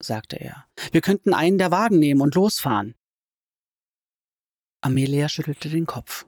sagte 0.00 0.36
er. 0.36 0.66
Wir 0.92 1.00
könnten 1.00 1.34
einen 1.34 1.58
der 1.58 1.70
Wagen 1.70 1.98
nehmen 1.98 2.20
und 2.20 2.34
losfahren. 2.34 2.94
Amelia 4.80 5.28
schüttelte 5.28 5.68
den 5.68 5.86
Kopf. 5.86 6.26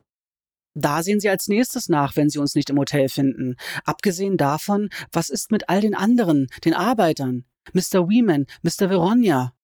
Da 0.74 1.02
sehen 1.02 1.20
Sie 1.20 1.28
als 1.28 1.48
nächstes 1.48 1.88
nach, 1.88 2.16
wenn 2.16 2.30
Sie 2.30 2.38
uns 2.38 2.54
nicht 2.54 2.70
im 2.70 2.78
Hotel 2.78 3.08
finden. 3.08 3.56
Abgesehen 3.84 4.36
davon, 4.36 4.90
was 5.12 5.28
ist 5.28 5.50
mit 5.50 5.68
all 5.68 5.80
den 5.80 5.94
anderen, 5.94 6.46
den 6.64 6.74
Arbeitern? 6.74 7.44
Mr. 7.72 8.08
Weeman, 8.08 8.46
Mr. 8.62 8.88
Veronia? 8.88 9.54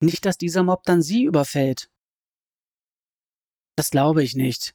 Nicht, 0.00 0.24
dass 0.24 0.36
dieser 0.36 0.62
Mob 0.62 0.84
dann 0.84 1.00
Sie 1.00 1.24
überfällt. 1.24 1.88
Das 3.76 3.90
glaube 3.90 4.22
ich 4.22 4.34
nicht, 4.34 4.74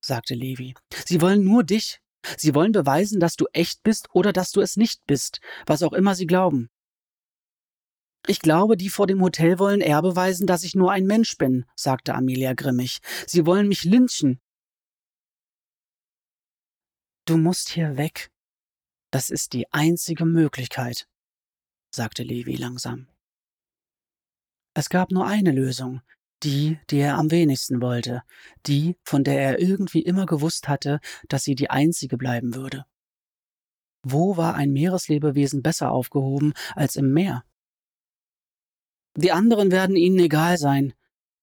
sagte 0.00 0.34
Levi. 0.34 0.74
Sie 1.04 1.20
wollen 1.20 1.44
nur 1.44 1.64
dich. 1.64 2.00
Sie 2.38 2.54
wollen 2.54 2.72
beweisen, 2.72 3.20
dass 3.20 3.36
du 3.36 3.46
echt 3.52 3.82
bist 3.82 4.08
oder 4.12 4.32
dass 4.32 4.52
du 4.52 4.60
es 4.60 4.76
nicht 4.76 5.04
bist, 5.06 5.40
was 5.66 5.82
auch 5.82 5.92
immer 5.92 6.14
sie 6.14 6.26
glauben. 6.26 6.70
Ich 8.26 8.38
glaube, 8.38 8.76
die 8.76 8.88
vor 8.88 9.06
dem 9.06 9.20
Hotel 9.20 9.58
wollen 9.58 9.80
eher 9.80 10.00
beweisen, 10.00 10.46
dass 10.46 10.62
ich 10.62 10.74
nur 10.74 10.92
ein 10.92 11.06
Mensch 11.06 11.36
bin, 11.38 11.64
sagte 11.74 12.14
Amelia 12.14 12.54
grimmig. 12.54 13.00
Sie 13.26 13.46
wollen 13.46 13.66
mich 13.66 13.84
lynchen. 13.84 14.40
Du 17.24 17.36
musst 17.36 17.68
hier 17.68 17.96
weg. 17.96 18.30
Das 19.10 19.28
ist 19.30 19.52
die 19.52 19.70
einzige 19.72 20.24
Möglichkeit, 20.24 21.08
sagte 21.94 22.22
Levi 22.22 22.56
langsam. 22.56 23.08
Es 24.74 24.88
gab 24.88 25.10
nur 25.10 25.26
eine 25.26 25.52
Lösung, 25.52 26.00
die, 26.42 26.78
die 26.90 26.98
er 26.98 27.18
am 27.18 27.30
wenigsten 27.30 27.82
wollte, 27.82 28.22
die, 28.66 28.96
von 29.04 29.22
der 29.22 29.40
er 29.40 29.60
irgendwie 29.60 30.00
immer 30.00 30.26
gewusst 30.26 30.68
hatte, 30.68 31.00
dass 31.28 31.44
sie 31.44 31.54
die 31.54 31.70
einzige 31.70 32.16
bleiben 32.16 32.54
würde. 32.54 32.86
Wo 34.02 34.36
war 34.36 34.54
ein 34.54 34.72
Meereslebewesen 34.72 35.62
besser 35.62 35.90
aufgehoben 35.92 36.54
als 36.74 36.96
im 36.96 37.12
Meer? 37.12 37.44
Die 39.16 39.32
anderen 39.32 39.70
werden 39.70 39.96
ihnen 39.96 40.18
egal 40.18 40.56
sein, 40.56 40.94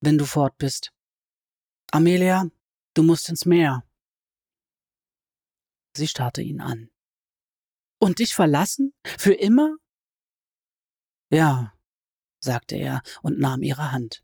wenn 0.01 0.17
du 0.17 0.25
fort 0.25 0.57
bist. 0.57 0.91
Amelia, 1.91 2.49
du 2.93 3.03
musst 3.03 3.29
ins 3.29 3.45
Meer. 3.45 3.83
Sie 5.95 6.07
starrte 6.07 6.41
ihn 6.41 6.61
an. 6.61 6.89
Und 7.99 8.19
dich 8.19 8.33
verlassen? 8.33 8.93
Für 9.03 9.33
immer? 9.33 9.75
Ja, 11.31 11.73
sagte 12.39 12.75
er 12.75 13.03
und 13.21 13.39
nahm 13.39 13.61
ihre 13.61 13.91
Hand. 13.91 14.23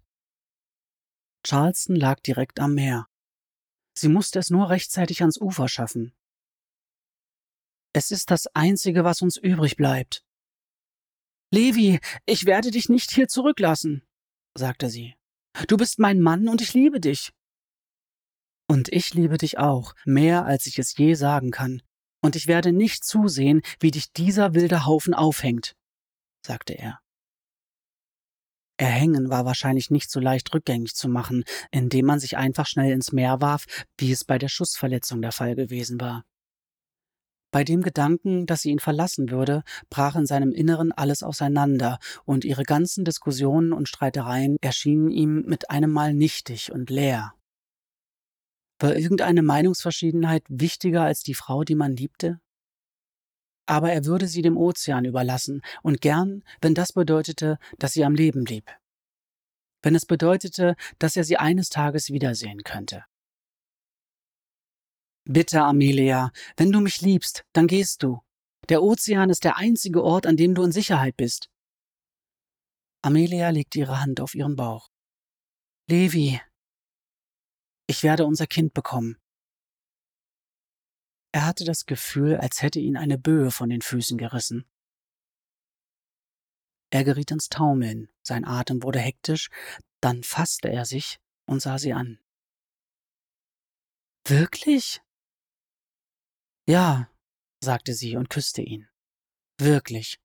Charleston 1.45 1.95
lag 1.95 2.19
direkt 2.21 2.59
am 2.59 2.73
Meer. 2.73 3.07
Sie 3.93 4.09
musste 4.09 4.39
es 4.39 4.49
nur 4.49 4.69
rechtzeitig 4.69 5.21
ans 5.21 5.39
Ufer 5.39 5.67
schaffen. 5.67 6.15
Es 7.93 8.11
ist 8.11 8.31
das 8.31 8.47
Einzige, 8.47 9.03
was 9.03 9.21
uns 9.21 9.37
übrig 9.37 9.77
bleibt. 9.77 10.24
Levi, 11.51 11.99
ich 12.25 12.45
werde 12.45 12.71
dich 12.71 12.89
nicht 12.89 13.11
hier 13.11 13.27
zurücklassen, 13.27 14.03
sagte 14.55 14.89
sie. 14.89 15.15
Du 15.67 15.77
bist 15.77 15.99
mein 15.99 16.19
Mann 16.19 16.49
und 16.49 16.61
ich 16.61 16.73
liebe 16.73 16.99
dich. 16.99 17.31
Und 18.67 18.89
ich 18.89 19.13
liebe 19.13 19.37
dich 19.37 19.57
auch, 19.57 19.93
mehr 20.05 20.45
als 20.45 20.65
ich 20.65 20.79
es 20.79 20.97
je 20.97 21.13
sagen 21.13 21.51
kann, 21.51 21.81
und 22.21 22.35
ich 22.35 22.47
werde 22.47 22.71
nicht 22.71 23.05
zusehen, 23.05 23.61
wie 23.79 23.91
dich 23.91 24.11
dieser 24.11 24.55
wilde 24.55 24.85
Haufen 24.85 25.13
aufhängt, 25.13 25.75
sagte 26.45 26.73
er. 26.73 26.99
Erhängen 28.77 29.29
war 29.29 29.45
wahrscheinlich 29.45 29.89
nicht 29.89 30.11
so 30.11 30.19
leicht 30.19 30.53
rückgängig 30.53 30.95
zu 30.95 31.07
machen, 31.07 31.43
indem 31.71 32.07
man 32.07 32.19
sich 32.19 32.35
einfach 32.35 32.67
schnell 32.67 32.91
ins 32.91 33.13
Meer 33.13 33.39
warf, 33.39 33.65
wie 33.97 34.11
es 34.11 34.25
bei 34.25 34.37
der 34.37 34.49
Schussverletzung 34.49 35.21
der 35.21 35.31
Fall 35.31 35.55
gewesen 35.55 36.01
war. 36.01 36.25
Bei 37.55 37.63
dem 37.63 37.83
Gedanken, 37.83 38.45
dass 38.47 38.63
sie 38.63 38.71
ihn 38.71 38.79
verlassen 38.79 39.31
würde, 39.31 39.63
brach 39.89 40.17
in 40.17 40.25
seinem 40.25 40.51
Inneren 40.51 40.91
alles 40.91 41.23
auseinander, 41.23 41.99
und 42.25 42.43
ihre 42.43 42.63
ganzen 42.63 43.05
Diskussionen 43.05 43.71
und 43.71 43.87
Streitereien 43.87 44.57
erschienen 44.59 45.09
ihm 45.09 45.43
mit 45.45 45.69
einem 45.69 45.89
Mal 45.89 46.13
nichtig 46.13 46.73
und 46.73 46.89
leer. 46.89 47.33
War 48.77 48.97
irgendeine 48.97 49.41
Meinungsverschiedenheit 49.41 50.43
wichtiger 50.49 51.03
als 51.03 51.23
die 51.23 51.33
Frau, 51.33 51.63
die 51.63 51.75
man 51.75 51.95
liebte? 51.95 52.41
aber 53.67 53.93
er 53.93 54.03
würde 54.03 54.27
sie 54.27 54.41
dem 54.41 54.57
Ozean 54.57 55.05
überlassen, 55.05 55.61
und 55.81 56.01
gern, 56.01 56.43
wenn 56.59 56.75
das 56.75 56.91
bedeutete, 56.91 57.57
dass 57.79 57.93
sie 57.93 58.03
am 58.03 58.15
Leben 58.15 58.43
blieb. 58.43 58.69
Wenn 59.81 59.95
es 59.95 60.05
bedeutete, 60.05 60.75
dass 60.99 61.15
er 61.15 61.23
sie 61.23 61.37
eines 61.37 61.69
Tages 61.69 62.09
wiedersehen 62.09 62.63
könnte. 62.63 63.05
Bitte, 65.25 65.63
Amelia, 65.63 66.31
wenn 66.55 66.71
du 66.71 66.79
mich 66.81 67.01
liebst, 67.01 67.45
dann 67.53 67.67
gehst 67.67 68.03
du. 68.03 68.21
Der 68.69 68.83
Ozean 68.83 69.29
ist 69.29 69.43
der 69.43 69.57
einzige 69.57 70.03
Ort, 70.03 70.27
an 70.27 70.37
dem 70.37 70.53
du 70.53 70.63
in 70.63 70.71
Sicherheit 70.71 71.17
bist. 71.17 71.49
Amelia 73.01 73.49
legte 73.49 73.79
ihre 73.79 74.01
Hand 74.01 74.19
auf 74.21 74.35
ihren 74.35 74.55
Bauch. 74.55 74.89
Levi, 75.87 76.39
ich 77.87 78.03
werde 78.03 78.25
unser 78.25 78.47
Kind 78.47 78.73
bekommen. 78.73 79.17
Er 81.31 81.45
hatte 81.45 81.65
das 81.65 81.85
Gefühl, 81.85 82.37
als 82.37 82.61
hätte 82.61 82.79
ihn 82.79 82.97
eine 82.97 83.17
Böe 83.17 83.51
von 83.51 83.69
den 83.69 83.81
Füßen 83.81 84.17
gerissen. 84.17 84.65
Er 86.91 87.03
geriet 87.03 87.31
ins 87.31 87.49
Taumeln, 87.49 88.09
sein 88.23 88.45
Atem 88.45 88.81
wurde 88.81 88.99
hektisch, 88.99 89.49
dann 90.01 90.23
fasste 90.23 90.69
er 90.69 90.85
sich 90.85 91.19
und 91.45 91.61
sah 91.61 91.77
sie 91.77 91.93
an. 91.93 92.19
Wirklich? 94.27 95.01
Ja, 96.67 97.09
sagte 97.63 97.93
sie 97.93 98.15
und 98.17 98.29
küsste 98.29 98.61
ihn. 98.61 98.87
Wirklich. 99.59 100.19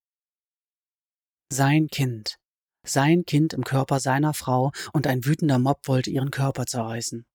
Sein 1.53 1.88
Kind, 1.88 2.38
Sein 2.87 3.24
Kind 3.24 3.53
im 3.53 3.64
Körper 3.64 4.00
seiner 4.00 4.33
Frau 4.33 4.72
und 4.92 5.07
ein 5.07 5.24
wütender 5.24 5.59
Mob 5.59 5.87
wollte 5.87 6.11
ihren 6.11 6.31
Körper 6.31 6.64
zerreißen. 6.66 7.26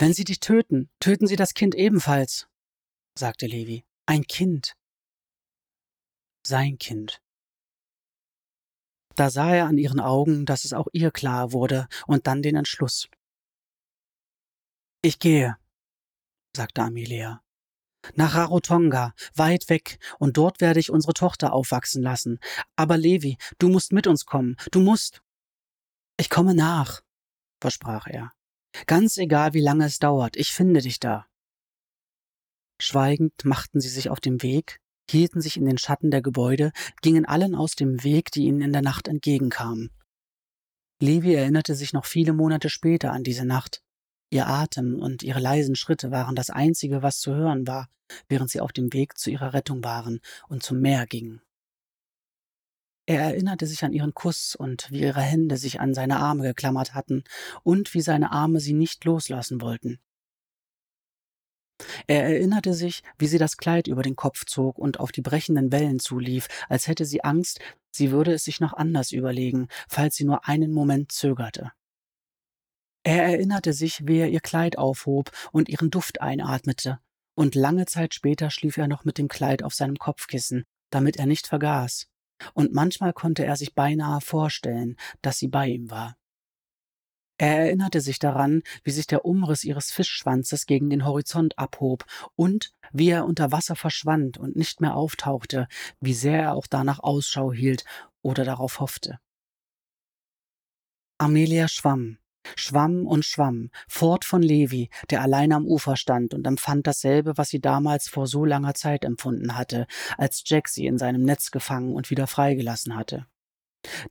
Wenn 0.00 0.14
sie 0.14 0.24
dich 0.24 0.40
töten, 0.40 0.88
töten 1.00 1.26
sie 1.26 1.36
das 1.36 1.54
Kind 1.54 1.74
ebenfalls, 1.74 2.48
sagte 3.18 3.46
Levi. 3.46 3.84
Ein 4.06 4.22
Kind. 4.22 4.74
Sein 6.46 6.78
Kind. 6.78 7.20
Da 9.16 9.28
sah 9.30 9.54
er 9.54 9.66
an 9.66 9.76
ihren 9.76 10.00
Augen, 10.00 10.46
dass 10.46 10.64
es 10.64 10.72
auch 10.72 10.86
ihr 10.92 11.10
klar 11.10 11.52
wurde, 11.52 11.88
und 12.06 12.26
dann 12.26 12.40
den 12.40 12.54
Entschluss. 12.54 13.08
Ich 15.02 15.18
gehe, 15.18 15.58
sagte 16.58 16.82
Amelia. 16.82 17.40
Nach 18.16 18.34
Rarotonga, 18.34 19.14
weit 19.34 19.68
weg, 19.68 19.98
und 20.18 20.36
dort 20.36 20.60
werde 20.60 20.80
ich 20.80 20.90
unsere 20.90 21.14
Tochter 21.14 21.52
aufwachsen 21.52 22.02
lassen. 22.02 22.40
Aber 22.74 22.96
Levi, 22.96 23.38
du 23.58 23.68
musst 23.68 23.92
mit 23.92 24.08
uns 24.08 24.26
kommen, 24.26 24.56
du 24.72 24.80
musst. 24.80 25.22
Ich 26.16 26.30
komme 26.30 26.54
nach, 26.54 27.00
versprach 27.60 28.08
er. 28.08 28.32
Ganz 28.86 29.16
egal, 29.18 29.54
wie 29.54 29.60
lange 29.60 29.86
es 29.86 30.00
dauert, 30.00 30.36
ich 30.36 30.52
finde 30.52 30.80
dich 30.80 30.98
da. 30.98 31.26
Schweigend 32.80 33.44
machten 33.44 33.80
sie 33.80 33.88
sich 33.88 34.10
auf 34.10 34.20
den 34.20 34.42
Weg, 34.42 34.80
hielten 35.08 35.40
sich 35.40 35.56
in 35.56 35.64
den 35.64 35.78
Schatten 35.78 36.10
der 36.10 36.22
Gebäude, 36.22 36.72
gingen 37.02 37.24
allen 37.24 37.54
aus 37.54 37.76
dem 37.76 38.02
Weg, 38.02 38.32
die 38.32 38.46
ihnen 38.46 38.62
in 38.62 38.72
der 38.72 38.82
Nacht 38.82 39.06
entgegenkamen. 39.06 39.90
Levi 41.00 41.34
erinnerte 41.34 41.76
sich 41.76 41.92
noch 41.92 42.04
viele 42.04 42.32
Monate 42.32 42.68
später 42.68 43.12
an 43.12 43.22
diese 43.22 43.44
Nacht. 43.44 43.82
Ihr 44.30 44.46
Atem 44.46 45.00
und 45.00 45.22
ihre 45.22 45.40
leisen 45.40 45.74
Schritte 45.74 46.10
waren 46.10 46.34
das 46.34 46.50
Einzige, 46.50 47.02
was 47.02 47.18
zu 47.18 47.34
hören 47.34 47.66
war, 47.66 47.88
während 48.28 48.50
sie 48.50 48.60
auf 48.60 48.72
dem 48.72 48.92
Weg 48.92 49.16
zu 49.18 49.30
ihrer 49.30 49.54
Rettung 49.54 49.82
waren 49.82 50.20
und 50.48 50.62
zum 50.62 50.80
Meer 50.80 51.06
gingen. 51.06 51.40
Er 53.06 53.22
erinnerte 53.22 53.66
sich 53.66 53.84
an 53.84 53.94
ihren 53.94 54.12
Kuss 54.12 54.54
und 54.54 54.90
wie 54.90 55.00
ihre 55.00 55.22
Hände 55.22 55.56
sich 55.56 55.80
an 55.80 55.94
seine 55.94 56.18
Arme 56.18 56.42
geklammert 56.42 56.92
hatten 56.92 57.24
und 57.62 57.94
wie 57.94 58.02
seine 58.02 58.32
Arme 58.32 58.60
sie 58.60 58.74
nicht 58.74 59.02
loslassen 59.06 59.62
wollten. 59.62 59.98
Er 62.06 62.24
erinnerte 62.24 62.74
sich, 62.74 63.02
wie 63.18 63.26
sie 63.26 63.38
das 63.38 63.56
Kleid 63.56 63.86
über 63.86 64.02
den 64.02 64.16
Kopf 64.16 64.44
zog 64.44 64.78
und 64.78 65.00
auf 65.00 65.10
die 65.10 65.22
brechenden 65.22 65.72
Wellen 65.72 66.00
zulief, 66.00 66.48
als 66.68 66.86
hätte 66.86 67.06
sie 67.06 67.24
Angst, 67.24 67.60
sie 67.90 68.10
würde 68.10 68.34
es 68.34 68.44
sich 68.44 68.60
noch 68.60 68.74
anders 68.74 69.12
überlegen, 69.12 69.68
falls 69.88 70.16
sie 70.16 70.24
nur 70.24 70.46
einen 70.46 70.72
Moment 70.72 71.10
zögerte. 71.10 71.72
Er 73.08 73.24
erinnerte 73.24 73.72
sich, 73.72 74.06
wie 74.06 74.18
er 74.18 74.28
ihr 74.28 74.40
Kleid 74.40 74.76
aufhob 74.76 75.30
und 75.50 75.70
ihren 75.70 75.90
Duft 75.90 76.20
einatmete, 76.20 77.00
und 77.34 77.54
lange 77.54 77.86
Zeit 77.86 78.12
später 78.12 78.50
schlief 78.50 78.76
er 78.76 78.86
noch 78.86 79.06
mit 79.06 79.16
dem 79.16 79.28
Kleid 79.28 79.62
auf 79.62 79.72
seinem 79.72 79.96
Kopfkissen, 79.96 80.64
damit 80.90 81.16
er 81.16 81.24
nicht 81.24 81.46
vergaß 81.46 82.06
und 82.54 82.72
manchmal 82.72 83.12
konnte 83.12 83.44
er 83.44 83.56
sich 83.56 83.74
beinahe 83.74 84.20
vorstellen, 84.20 84.96
dass 85.22 85.38
sie 85.38 85.48
bei 85.48 85.68
ihm 85.68 85.90
war. 85.90 86.16
Er 87.40 87.60
erinnerte 87.60 88.00
sich 88.00 88.18
daran, 88.18 88.62
wie 88.82 88.90
sich 88.90 89.06
der 89.06 89.24
Umriss 89.24 89.62
ihres 89.62 89.92
Fischschwanzes 89.92 90.66
gegen 90.66 90.90
den 90.90 91.04
Horizont 91.04 91.56
abhob 91.56 92.04
und 92.34 92.74
wie 92.92 93.10
er 93.10 93.26
unter 93.26 93.52
Wasser 93.52 93.76
verschwand 93.76 94.38
und 94.38 94.56
nicht 94.56 94.80
mehr 94.80 94.96
auftauchte, 94.96 95.68
wie 96.00 96.14
sehr 96.14 96.42
er 96.42 96.54
auch 96.54 96.66
danach 96.66 96.98
Ausschau 96.98 97.52
hielt 97.52 97.84
oder 98.22 98.44
darauf 98.44 98.80
hoffte. 98.80 99.20
Amelia 101.18 101.68
schwamm, 101.68 102.18
schwamm 102.56 103.06
und 103.06 103.24
schwamm, 103.24 103.70
fort 103.88 104.24
von 104.24 104.42
Levi, 104.42 104.90
der 105.10 105.22
allein 105.22 105.52
am 105.52 105.66
Ufer 105.66 105.96
stand 105.96 106.34
und 106.34 106.46
empfand 106.46 106.86
dasselbe, 106.86 107.36
was 107.36 107.48
sie 107.48 107.60
damals 107.60 108.08
vor 108.08 108.26
so 108.26 108.44
langer 108.44 108.74
Zeit 108.74 109.04
empfunden 109.04 109.56
hatte, 109.56 109.86
als 110.16 110.42
Jack 110.46 110.68
sie 110.68 110.86
in 110.86 110.98
seinem 110.98 111.22
Netz 111.22 111.50
gefangen 111.50 111.94
und 111.94 112.10
wieder 112.10 112.26
freigelassen 112.26 112.96
hatte. 112.96 113.26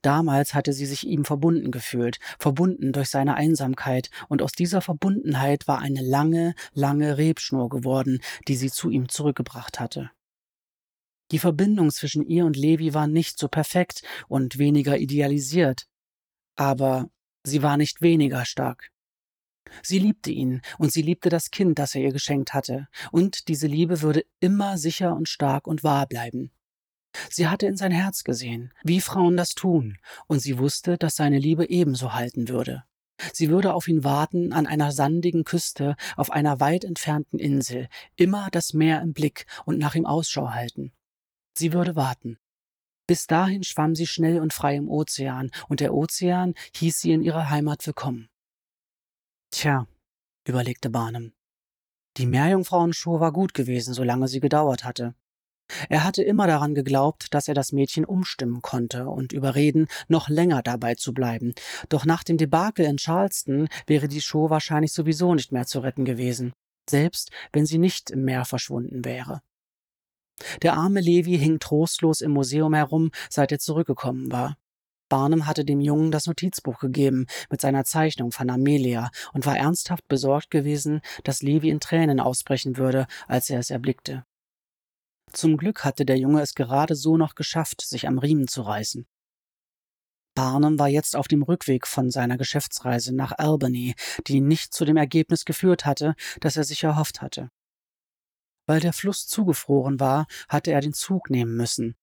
Damals 0.02 0.54
hatte 0.54 0.74
sie 0.74 0.86
sich 0.86 1.06
ihm 1.06 1.26
verbunden 1.26 1.72
gefühlt, 1.72 2.20
verbunden 2.40 2.94
durch 2.94 3.10
seine 3.10 3.36
Einsamkeit, 3.36 4.10
und 4.30 4.42
aus 4.42 4.54
dieser 4.54 4.82
Verbundenheit 4.82 5.68
war 5.68 5.80
eine 5.80 6.02
lange, 6.02 6.56
lange 6.74 7.18
Rebschnur 7.18 7.70
geworden, 7.70 8.20
die 8.48 8.56
sie 8.56 8.72
zu 8.72 8.90
ihm 8.90 9.10
zurückgebracht 9.10 9.80
hatte. 9.80 10.10
Die 11.32 11.40
Verbindung 11.40 11.92
zwischen 11.92 12.26
ihr 12.26 12.46
und 12.46 12.56
Levi 12.56 12.94
war 12.94 13.08
nicht 13.08 13.38
so 13.38 13.50
perfekt 13.50 14.04
und 14.30 14.58
weniger 14.58 14.98
idealisiert, 14.98 15.88
aber 16.56 17.10
Sie 17.48 17.64
war 17.64 17.78
nicht 17.78 18.02
weniger 18.02 18.44
stark. 18.44 18.92
Sie 19.82 20.00
liebte 20.00 20.32
ihn 20.32 20.62
und 20.78 20.92
sie 20.92 21.02
liebte 21.02 21.30
das 21.30 21.50
Kind, 21.50 21.80
das 21.80 21.96
er 21.96 22.02
ihr 22.02 22.12
geschenkt 22.12 22.54
hatte, 22.54 22.90
und 23.12 23.48
diese 23.48 23.68
Liebe 23.68 24.02
würde 24.02 24.26
immer 24.42 24.78
sicher 24.78 25.16
und 25.16 25.30
stark 25.30 25.66
und 25.66 25.82
wahr 25.82 26.08
bleiben. 26.08 26.52
Sie 27.30 27.48
hatte 27.48 27.66
in 27.66 27.78
sein 27.78 27.94
Herz 27.94 28.26
gesehen, 28.26 28.74
wie 28.84 29.00
Frauen 29.00 29.38
das 29.38 29.52
tun, 29.52 29.98
und 30.28 30.40
sie 30.40 30.58
wusste, 30.58 30.98
dass 30.98 31.16
seine 31.16 31.40
Liebe 31.40 31.70
ebenso 31.70 32.14
halten 32.14 32.50
würde. 32.50 32.84
Sie 33.32 33.50
würde 33.50 33.74
auf 33.74 33.88
ihn 33.88 34.04
warten 34.04 34.52
an 34.52 34.68
einer 34.68 34.92
sandigen 34.92 35.46
Küste, 35.46 35.96
auf 36.18 36.30
einer 36.32 36.60
weit 36.60 36.84
entfernten 36.84 37.40
Insel, 37.40 37.88
immer 38.18 38.50
das 38.52 38.74
Meer 38.74 39.02
im 39.02 39.14
Blick 39.14 39.46
und 39.66 39.80
nach 39.80 39.96
ihm 39.96 40.06
Ausschau 40.06 40.50
halten. 40.50 40.92
Sie 41.54 41.72
würde 41.72 41.96
warten. 41.96 42.40
Bis 43.08 43.26
dahin 43.26 43.64
schwamm 43.64 43.96
sie 43.96 44.06
schnell 44.06 44.42
und 44.42 44.54
frei 44.54 44.76
im 44.76 44.90
Ozean, 44.90 45.50
und 45.70 45.80
der 45.80 45.94
Ozean 45.94 46.54
hieß 46.76 47.00
sie 47.00 47.14
in 47.14 47.22
ihrer 47.22 47.50
Heimat 47.50 47.88
willkommen. 47.88 48.30
Tja, 49.50 49.88
überlegte 50.46 50.90
Barnum. 50.90 51.32
Die 52.18 52.26
Meerjungfrauenshow 52.26 53.22
war 53.22 53.32
gut 53.32 53.54
gewesen, 53.54 53.94
solange 53.94 54.28
sie 54.28 54.42
gedauert 54.42 54.84
hatte. 54.84 55.16
Er 55.90 56.04
hatte 56.04 56.24
immer 56.24 56.48
daran 56.48 56.76
geglaubt, 56.76 57.34
dass 57.34 57.48
er 57.48 57.54
das 57.54 57.72
Mädchen 57.72 58.06
umstimmen 58.06 58.62
konnte 58.62 59.08
und 59.08 59.34
überreden, 59.34 59.88
noch 60.08 60.28
länger 60.30 60.62
dabei 60.62 60.96
zu 60.96 61.14
bleiben. 61.14 61.54
Doch 61.90 62.06
nach 62.06 62.24
dem 62.24 62.38
Debakel 62.38 62.86
in 62.86 62.98
Charleston 62.98 63.68
wäre 63.86 64.08
die 64.08 64.22
Show 64.22 64.50
wahrscheinlich 64.50 64.94
sowieso 64.94 65.34
nicht 65.34 65.52
mehr 65.52 65.66
zu 65.66 65.80
retten 65.80 66.06
gewesen, 66.06 66.54
selbst 66.90 67.32
wenn 67.54 67.66
sie 67.66 67.78
nicht 67.78 68.12
im 68.12 68.24
Meer 68.24 68.46
verschwunden 68.46 69.06
wäre. 69.06 69.42
Der 70.62 70.74
arme 70.74 71.02
Levi 71.02 71.38
hing 71.38 71.60
trostlos 71.60 72.22
im 72.22 72.32
Museum 72.32 72.74
herum, 72.74 73.12
seit 73.30 73.52
er 73.52 73.60
zurückgekommen 73.60 74.32
war. 74.32 74.58
Barnum 75.10 75.48
hatte 75.48 75.64
dem 75.64 75.80
Jungen 75.80 76.12
das 76.12 76.28
Notizbuch 76.28 76.80
gegeben 76.80 77.28
mit 77.50 77.62
seiner 77.62 77.86
Zeichnung 77.86 78.32
von 78.32 78.50
Amelia 78.50 79.10
und 79.34 79.46
war 79.46 79.58
ernsthaft 79.58 80.08
besorgt 80.08 80.52
gewesen, 80.52 81.02
dass 81.24 81.42
Levi 81.42 81.70
in 81.70 81.80
Tränen 81.80 82.20
ausbrechen 82.20 82.78
würde, 82.78 83.08
als 83.28 83.50
er 83.50 83.60
es 83.60 83.70
erblickte. 83.70 84.26
Zum 85.32 85.58
Glück 85.58 85.84
hatte 85.84 86.06
der 86.06 86.18
Junge 86.18 86.42
es 86.42 86.56
gerade 86.56 86.96
so 86.96 87.18
noch 87.18 87.36
geschafft, 87.36 87.82
sich 87.82 88.08
am 88.08 88.18
Riemen 88.18 88.48
zu 88.48 88.62
reißen. 88.62 89.06
Barnum 90.36 90.78
war 90.78 90.88
jetzt 90.88 91.16
auf 91.16 91.28
dem 91.28 91.42
Rückweg 91.42 91.88
von 91.88 92.12
seiner 92.12 92.38
Geschäftsreise 92.38 93.16
nach 93.16 93.32
Albany, 93.38 93.96
die 94.28 94.40
nicht 94.40 94.74
zu 94.74 94.86
dem 94.86 94.98
Ergebnis 94.98 95.46
geführt 95.46 95.86
hatte, 95.86 96.16
das 96.42 96.58
er 96.58 96.64
sich 96.64 96.84
erhofft 96.84 97.22
hatte. 97.22 97.50
Weil 98.68 98.80
der 98.80 98.94
Fluss 98.94 99.26
zugefroren 99.28 100.00
war, 100.00 100.28
hatte 100.48 100.72
er 100.72 100.82
den 100.82 100.94
Zug 100.94 101.32
nehmen 101.32 101.56
müssen. 101.56 101.96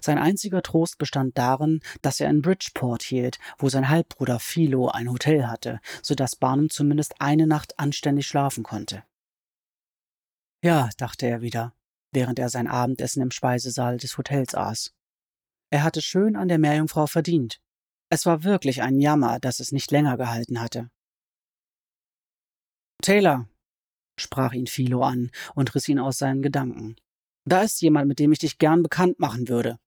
Sein 0.00 0.18
einziger 0.18 0.62
Trost 0.62 0.96
bestand 0.96 1.36
darin, 1.36 1.80
dass 2.00 2.20
er 2.20 2.30
in 2.30 2.40
Bridgeport 2.40 3.02
hielt, 3.02 3.38
wo 3.58 3.68
sein 3.68 3.88
Halbbruder 3.88 4.38
Philo 4.38 4.88
ein 4.88 5.10
Hotel 5.10 5.48
hatte, 5.48 5.80
so 6.02 6.14
dass 6.14 6.36
Barnum 6.36 6.70
zumindest 6.70 7.20
eine 7.20 7.46
Nacht 7.46 7.78
anständig 7.78 8.26
schlafen 8.26 8.62
konnte. 8.62 9.04
Ja, 10.64 10.88
dachte 10.96 11.26
er 11.26 11.42
wieder, 11.42 11.74
während 12.12 12.38
er 12.38 12.48
sein 12.48 12.68
Abendessen 12.68 13.20
im 13.22 13.32
Speisesaal 13.32 13.96
des 13.96 14.16
Hotels 14.16 14.54
aß. 14.54 14.94
Er 15.70 15.82
hatte 15.82 16.02
schön 16.02 16.36
an 16.36 16.48
der 16.48 16.58
Meerjungfrau 16.58 17.06
verdient. 17.06 17.60
Es 18.10 18.26
war 18.26 18.44
wirklich 18.44 18.82
ein 18.82 19.00
Jammer, 19.00 19.40
dass 19.40 19.58
es 19.58 19.72
nicht 19.72 19.90
länger 19.90 20.16
gehalten 20.16 20.60
hatte. 20.60 20.90
Taylor, 23.02 23.48
sprach 24.16 24.52
ihn 24.52 24.66
Philo 24.66 25.02
an 25.02 25.30
und 25.54 25.74
riss 25.74 25.88
ihn 25.88 25.98
aus 25.98 26.18
seinen 26.18 26.42
Gedanken. 26.42 26.96
Da 27.44 27.62
ist 27.62 27.80
jemand, 27.82 28.08
mit 28.08 28.18
dem 28.18 28.32
ich 28.32 28.38
dich 28.38 28.58
gern 28.58 28.82
bekannt 28.82 29.18
machen 29.18 29.48
würde. 29.48 29.78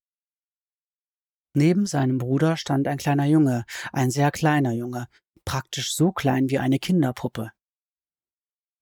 Neben 1.54 1.86
seinem 1.86 2.18
Bruder 2.18 2.56
stand 2.56 2.86
ein 2.86 2.98
kleiner 2.98 3.24
Junge, 3.24 3.64
ein 3.92 4.10
sehr 4.10 4.30
kleiner 4.30 4.72
Junge, 4.72 5.08
praktisch 5.46 5.94
so 5.94 6.12
klein 6.12 6.50
wie 6.50 6.58
eine 6.58 6.78
Kinderpuppe. 6.78 7.52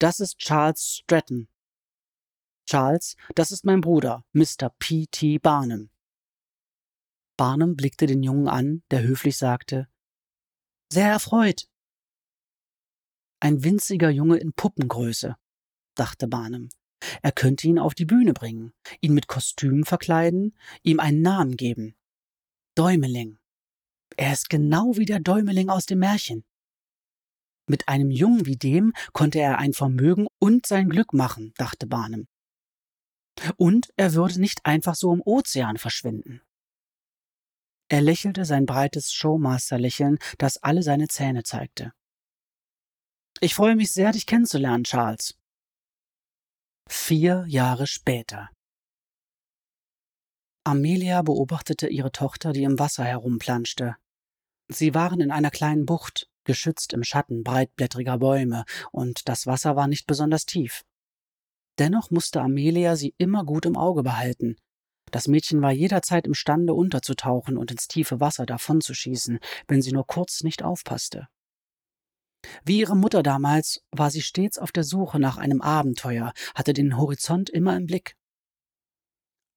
Das 0.00 0.18
ist 0.18 0.38
Charles 0.38 1.02
Stratton. 1.02 1.48
Charles, 2.66 3.16
das 3.34 3.52
ist 3.52 3.64
mein 3.64 3.80
Bruder, 3.80 4.24
Mr. 4.32 4.70
P. 4.78 5.06
T. 5.06 5.38
Barnum. 5.38 5.90
Barnum 7.36 7.76
blickte 7.76 8.06
den 8.06 8.22
Jungen 8.22 8.48
an, 8.48 8.82
der 8.90 9.02
höflich 9.02 9.36
sagte 9.36 9.88
Sehr 10.90 11.08
erfreut. 11.08 11.68
Ein 13.44 13.62
winziger 13.62 14.08
Junge 14.08 14.38
in 14.38 14.54
Puppengröße, 14.54 15.36
dachte 15.96 16.28
Barnum. 16.28 16.70
Er 17.20 17.30
könnte 17.30 17.68
ihn 17.68 17.78
auf 17.78 17.94
die 17.94 18.06
Bühne 18.06 18.32
bringen, 18.32 18.72
ihn 19.02 19.12
mit 19.12 19.26
Kostüm 19.28 19.84
verkleiden, 19.84 20.56
ihm 20.82 20.98
einen 20.98 21.20
Namen 21.20 21.58
geben. 21.58 21.94
Däumeling. 22.74 23.38
Er 24.16 24.32
ist 24.32 24.48
genau 24.48 24.96
wie 24.96 25.04
der 25.04 25.20
Däumeling 25.20 25.68
aus 25.68 25.84
dem 25.84 25.98
Märchen. 25.98 26.46
Mit 27.66 27.86
einem 27.86 28.10
Jungen 28.10 28.46
wie 28.46 28.56
dem 28.56 28.94
konnte 29.12 29.40
er 29.40 29.58
ein 29.58 29.74
Vermögen 29.74 30.26
und 30.38 30.64
sein 30.64 30.88
Glück 30.88 31.12
machen, 31.12 31.52
dachte 31.58 31.86
Barnum. 31.86 32.26
Und 33.58 33.90
er 33.98 34.14
würde 34.14 34.40
nicht 34.40 34.64
einfach 34.64 34.94
so 34.94 35.12
im 35.12 35.20
Ozean 35.20 35.76
verschwinden. 35.76 36.40
Er 37.90 38.00
lächelte 38.00 38.46
sein 38.46 38.64
breites 38.64 39.12
Showmaster-Lächeln, 39.12 40.16
das 40.38 40.56
alle 40.62 40.82
seine 40.82 41.08
Zähne 41.08 41.42
zeigte. 41.42 41.92
Ich 43.40 43.54
freue 43.54 43.76
mich 43.76 43.92
sehr, 43.92 44.12
dich 44.12 44.26
kennenzulernen, 44.26 44.84
Charles. 44.84 45.34
Vier 46.88 47.44
Jahre 47.48 47.86
später. 47.86 48.50
Amelia 50.64 51.20
beobachtete 51.22 51.88
ihre 51.88 52.12
Tochter, 52.12 52.52
die 52.52 52.62
im 52.62 52.78
Wasser 52.78 53.04
herumplanschte. 53.04 53.96
Sie 54.68 54.94
waren 54.94 55.20
in 55.20 55.30
einer 55.30 55.50
kleinen 55.50 55.84
Bucht, 55.84 56.30
geschützt 56.44 56.92
im 56.92 57.04
Schatten 57.04 57.42
breitblättriger 57.42 58.18
Bäume, 58.18 58.64
und 58.92 59.28
das 59.28 59.46
Wasser 59.46 59.76
war 59.76 59.88
nicht 59.88 60.06
besonders 60.06 60.46
tief. 60.46 60.84
Dennoch 61.78 62.10
musste 62.10 62.40
Amelia 62.40 62.96
sie 62.96 63.14
immer 63.18 63.44
gut 63.44 63.66
im 63.66 63.76
Auge 63.76 64.02
behalten. 64.02 64.56
Das 65.10 65.28
Mädchen 65.28 65.60
war 65.60 65.72
jederzeit 65.72 66.26
imstande, 66.26 66.72
unterzutauchen 66.72 67.58
und 67.58 67.70
ins 67.70 67.88
tiefe 67.88 68.20
Wasser 68.20 68.46
davonzuschießen, 68.46 69.40
wenn 69.68 69.82
sie 69.82 69.92
nur 69.92 70.06
kurz 70.06 70.42
nicht 70.42 70.62
aufpasste. 70.62 71.28
Wie 72.64 72.78
ihre 72.78 72.96
Mutter 72.96 73.22
damals 73.22 73.82
war 73.90 74.10
sie 74.10 74.22
stets 74.22 74.58
auf 74.58 74.72
der 74.72 74.84
Suche 74.84 75.18
nach 75.18 75.36
einem 75.36 75.60
Abenteuer, 75.60 76.32
hatte 76.54 76.72
den 76.72 76.96
Horizont 76.96 77.50
immer 77.50 77.76
im 77.76 77.86
Blick. 77.86 78.16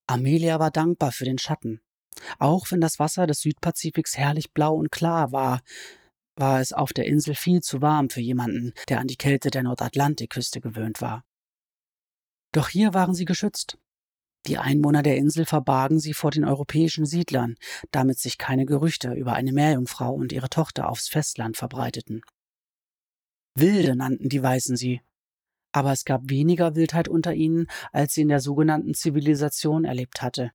Amelia 0.08 0.60
war 0.60 0.72
dankbar 0.72 1.12
für 1.12 1.26
den 1.26 1.38
Schatten. 1.38 1.82
Auch 2.40 2.72
wenn 2.72 2.82
das 2.82 3.00
Wasser 3.00 3.28
des 3.28 3.42
Südpazifiks 3.42 4.18
herrlich 4.18 4.52
blau 4.54 4.76
und 4.76 4.92
klar 4.92 5.32
war, 5.32 5.62
war 6.36 6.62
es 6.62 6.72
auf 6.74 6.94
der 6.94 7.06
Insel 7.06 7.36
viel 7.36 7.62
zu 7.62 7.82
warm 7.82 8.10
für 8.10 8.22
jemanden, 8.22 8.74
der 8.90 9.00
an 9.00 9.08
die 9.08 9.18
Kälte 9.18 9.50
der 9.50 9.64
Nordatlantikküste 9.64 10.62
gewöhnt 10.62 11.02
war. 11.02 11.24
Doch 12.54 12.70
hier 12.70 12.94
waren 12.94 13.14
sie 13.14 13.26
geschützt. 13.26 13.78
Die 14.46 14.58
Einwohner 14.58 15.04
der 15.04 15.18
Insel 15.18 15.46
verbargen 15.46 16.00
sie 16.00 16.14
vor 16.14 16.32
den 16.32 16.46
europäischen 16.46 17.06
Siedlern, 17.06 17.56
damit 17.92 18.20
sich 18.20 18.38
keine 18.38 18.66
Gerüchte 18.66 19.14
über 19.14 19.34
eine 19.34 19.52
Meerjungfrau 19.52 20.14
und 20.14 20.32
ihre 20.32 20.50
Tochter 20.50 20.90
aufs 20.90 21.10
Festland 21.10 21.58
verbreiteten. 21.58 22.22
Wilde 23.60 23.96
nannten 23.96 24.30
die 24.30 24.44
Weißen 24.44 24.76
sie. 24.76 25.02
Aber 25.72 25.92
es 25.92 26.06
gab 26.06 26.30
weniger 26.30 26.76
Wildheit 26.76 27.08
unter 27.08 27.34
ihnen, 27.34 27.68
als 27.92 28.14
sie 28.14 28.22
in 28.22 28.30
der 28.30 28.40
sogenannten 28.40 28.94
Zivilisation 28.94 29.84
erlebt 29.84 30.22
hatte. 30.22 30.52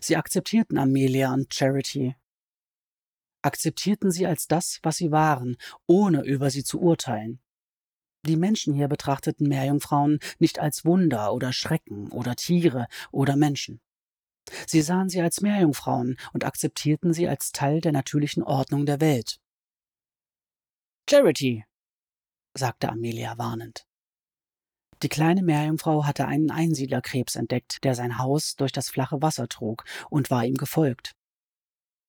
Sie 0.00 0.16
akzeptierten 0.16 0.78
Amelia 0.78 1.32
und 1.32 1.52
Charity, 1.52 2.14
akzeptierten 3.42 4.10
sie 4.10 4.26
als 4.26 4.46
das, 4.46 4.78
was 4.82 4.96
sie 4.96 5.10
waren, 5.10 5.56
ohne 5.86 6.22
über 6.22 6.50
sie 6.50 6.64
zu 6.64 6.80
urteilen. 6.80 7.40
Die 8.26 8.36
Menschen 8.36 8.74
hier 8.74 8.88
betrachteten 8.88 9.48
Meerjungfrauen 9.48 10.18
nicht 10.38 10.58
als 10.58 10.84
Wunder 10.84 11.32
oder 11.32 11.52
Schrecken 11.52 12.12
oder 12.12 12.36
Tiere 12.36 12.86
oder 13.10 13.36
Menschen. 13.36 13.80
Sie 14.66 14.82
sahen 14.82 15.08
sie 15.08 15.20
als 15.20 15.40
Meerjungfrauen 15.40 16.18
und 16.32 16.44
akzeptierten 16.44 17.12
sie 17.14 17.28
als 17.28 17.52
Teil 17.52 17.80
der 17.80 17.92
natürlichen 17.92 18.42
Ordnung 18.42 18.84
der 18.84 19.00
Welt. 19.00 19.40
Charity, 21.08 21.64
sagte 22.54 22.88
Amelia 22.88 23.38
warnend. 23.38 23.86
Die 25.02 25.08
kleine 25.08 25.42
Meerjungfrau 25.42 26.04
hatte 26.04 26.26
einen 26.26 26.50
Einsiedlerkrebs 26.50 27.34
entdeckt, 27.36 27.82
der 27.84 27.94
sein 27.94 28.18
Haus 28.18 28.56
durch 28.56 28.72
das 28.72 28.90
flache 28.90 29.22
Wasser 29.22 29.48
trug, 29.48 29.84
und 30.10 30.30
war 30.30 30.44
ihm 30.44 30.56
gefolgt. 30.56 31.14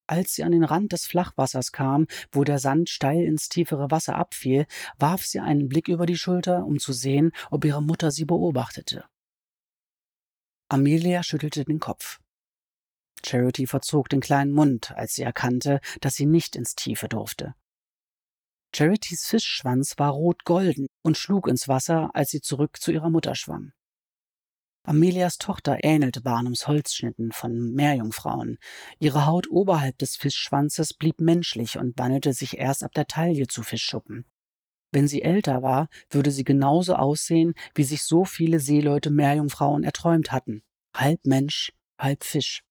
Als 0.08 0.36
sie 0.36 0.44
an 0.44 0.52
den 0.52 0.66
Rand 0.66 0.92
des 0.92 1.06
Flachwassers 1.06 1.72
kam, 1.72 2.08
wo 2.34 2.44
der 2.44 2.60
Sand 2.60 2.90
steil 2.90 3.24
ins 3.24 3.48
tiefere 3.48 3.92
Wasser 3.92 4.16
abfiel, 4.16 4.66
warf 4.98 5.26
sie 5.26 5.40
einen 5.40 5.70
Blick 5.70 5.88
über 5.88 6.06
die 6.06 6.18
Schulter, 6.18 6.66
um 6.66 6.80
zu 6.80 6.92
sehen, 6.92 7.32
ob 7.50 7.64
ihre 7.64 7.82
Mutter 7.82 8.12
sie 8.12 8.26
beobachtete. 8.26 9.06
Amelia 10.68 11.24
schüttelte 11.24 11.64
den 11.64 11.80
Kopf. 11.80 12.20
Charity 13.26 13.68
verzog 13.68 14.10
den 14.10 14.20
kleinen 14.20 14.52
Mund, 14.52 14.92
als 14.92 15.14
sie 15.14 15.22
erkannte, 15.22 15.80
dass 16.02 16.16
sie 16.16 16.26
nicht 16.26 16.58
ins 16.58 16.76
Tiefe 16.76 17.08
durfte. 17.08 17.56
Charities 18.74 19.26
Fischschwanz 19.26 19.96
war 19.98 20.12
rot-golden 20.12 20.88
und 21.04 21.18
schlug 21.18 21.48
ins 21.48 21.68
Wasser, 21.68 22.10
als 22.14 22.30
sie 22.30 22.42
zurück 22.42 22.78
zu 22.80 22.92
ihrer 22.92 23.10
Mutter 23.10 23.36
schwamm. 23.36 23.74
Amelias 24.84 25.38
Tochter 25.38 25.80
ähnelte 25.84 26.22
Barnums 26.22 26.68
Holzschnitten 26.68 27.32
von 27.32 27.74
Meerjungfrauen. 27.74 28.58
Ihre 28.98 29.28
Haut 29.28 29.48
oberhalb 29.52 29.98
des 30.00 30.16
Fischschwanzes 30.16 30.94
blieb 30.94 31.20
menschlich 31.22 31.78
und 31.78 32.00
wandelte 32.00 32.34
sich 32.34 32.58
erst 32.58 32.84
ab 32.84 32.94
der 32.94 33.06
Taille 33.06 33.46
zu 33.48 33.62
Fischschuppen. 33.62 34.26
Wenn 34.92 35.08
sie 35.08 35.22
älter 35.22 35.62
war, 35.62 35.88
würde 36.10 36.32
sie 36.32 36.44
genauso 36.44 36.96
aussehen, 36.96 37.54
wie 37.76 37.84
sich 37.84 38.04
so 38.04 38.26
viele 38.26 38.60
Seeleute 38.60 39.12
Meerjungfrauen 39.12 39.84
erträumt 39.84 40.32
hatten. 40.32 40.64
Halb 40.96 41.26
Mensch, 41.26 41.72
halb 42.00 42.24
Fisch. 42.24 42.64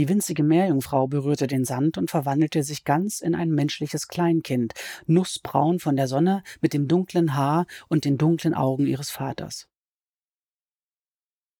Die 0.00 0.08
winzige 0.08 0.42
Meerjungfrau 0.42 1.08
berührte 1.08 1.46
den 1.46 1.66
Sand 1.66 1.98
und 1.98 2.08
verwandelte 2.08 2.62
sich 2.62 2.84
ganz 2.84 3.20
in 3.20 3.34
ein 3.34 3.50
menschliches 3.50 4.08
Kleinkind, 4.08 4.72
nussbraun 5.04 5.78
von 5.78 5.94
der 5.94 6.08
Sonne 6.08 6.42
mit 6.62 6.72
dem 6.72 6.88
dunklen 6.88 7.34
Haar 7.34 7.66
und 7.88 8.06
den 8.06 8.16
dunklen 8.16 8.54
Augen 8.54 8.86
ihres 8.86 9.10
Vaters. 9.10 9.68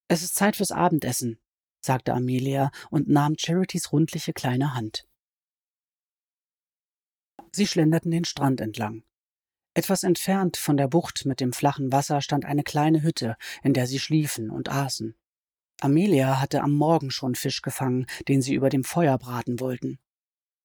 Es 0.08 0.22
ist 0.22 0.36
Zeit 0.36 0.56
fürs 0.56 0.72
Abendessen, 0.72 1.38
sagte 1.82 2.14
Amelia 2.14 2.70
und 2.88 3.10
nahm 3.10 3.36
Charities 3.36 3.92
rundliche 3.92 4.32
kleine 4.32 4.72
Hand. 4.72 5.06
Sie 7.52 7.66
schlenderten 7.66 8.10
den 8.10 8.24
Strand 8.24 8.62
entlang. 8.62 9.04
Etwas 9.74 10.02
entfernt 10.02 10.56
von 10.56 10.78
der 10.78 10.88
Bucht 10.88 11.26
mit 11.26 11.40
dem 11.40 11.52
flachen 11.52 11.92
Wasser 11.92 12.22
stand 12.22 12.46
eine 12.46 12.62
kleine 12.62 13.02
Hütte, 13.02 13.36
in 13.62 13.74
der 13.74 13.86
sie 13.86 13.98
schliefen 13.98 14.48
und 14.48 14.70
aßen. 14.70 15.14
Amelia 15.80 16.40
hatte 16.40 16.62
am 16.62 16.72
Morgen 16.72 17.10
schon 17.10 17.34
Fisch 17.34 17.62
gefangen, 17.62 18.06
den 18.28 18.42
sie 18.42 18.54
über 18.54 18.68
dem 18.68 18.84
Feuer 18.84 19.16
braten 19.18 19.60
wollten. 19.60 19.98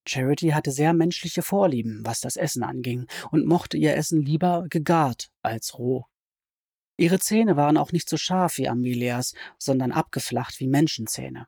Charity 0.06 0.50
hatte 0.50 0.70
sehr 0.70 0.92
menschliche 0.92 1.42
Vorlieben, 1.42 2.00
was 2.04 2.20
das 2.20 2.36
Essen 2.36 2.62
anging, 2.62 3.06
und 3.30 3.46
mochte 3.46 3.76
ihr 3.76 3.96
Essen 3.96 4.22
lieber 4.22 4.66
gegart 4.68 5.30
als 5.42 5.78
roh. 5.78 6.04
Ihre 6.96 7.18
Zähne 7.18 7.56
waren 7.56 7.76
auch 7.76 7.92
nicht 7.92 8.08
so 8.08 8.16
scharf 8.16 8.58
wie 8.58 8.68
Amelias, 8.68 9.34
sondern 9.58 9.92
abgeflacht 9.92 10.60
wie 10.60 10.68
Menschenzähne. 10.68 11.46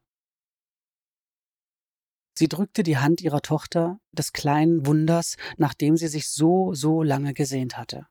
Sie 2.38 2.48
drückte 2.48 2.82
die 2.82 2.98
Hand 2.98 3.20
ihrer 3.20 3.42
Tochter, 3.42 3.98
des 4.12 4.32
kleinen 4.32 4.86
Wunders, 4.86 5.36
nach 5.56 5.74
dem 5.74 5.96
sie 5.96 6.08
sich 6.08 6.28
so, 6.28 6.72
so 6.72 7.02
lange 7.02 7.34
gesehnt 7.34 7.76
hatte. 7.76 8.06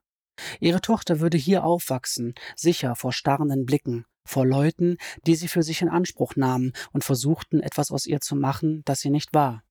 Ihre 0.60 0.80
Tochter 0.80 1.20
würde 1.20 1.38
hier 1.38 1.64
aufwachsen, 1.64 2.34
sicher 2.54 2.94
vor 2.94 3.12
starrenden 3.12 3.64
Blicken, 3.64 4.04
vor 4.28 4.46
Leuten, 4.46 4.96
die 5.26 5.34
sie 5.34 5.48
für 5.48 5.62
sich 5.62 5.82
in 5.82 5.88
Anspruch 5.88 6.36
nahmen 6.36 6.72
und 6.92 7.04
versuchten, 7.04 7.60
etwas 7.60 7.90
aus 7.90 8.06
ihr 8.06 8.20
zu 8.20 8.36
machen, 8.36 8.82
das 8.84 9.00
sie 9.00 9.10
nicht 9.10 9.32
war. 9.34 9.62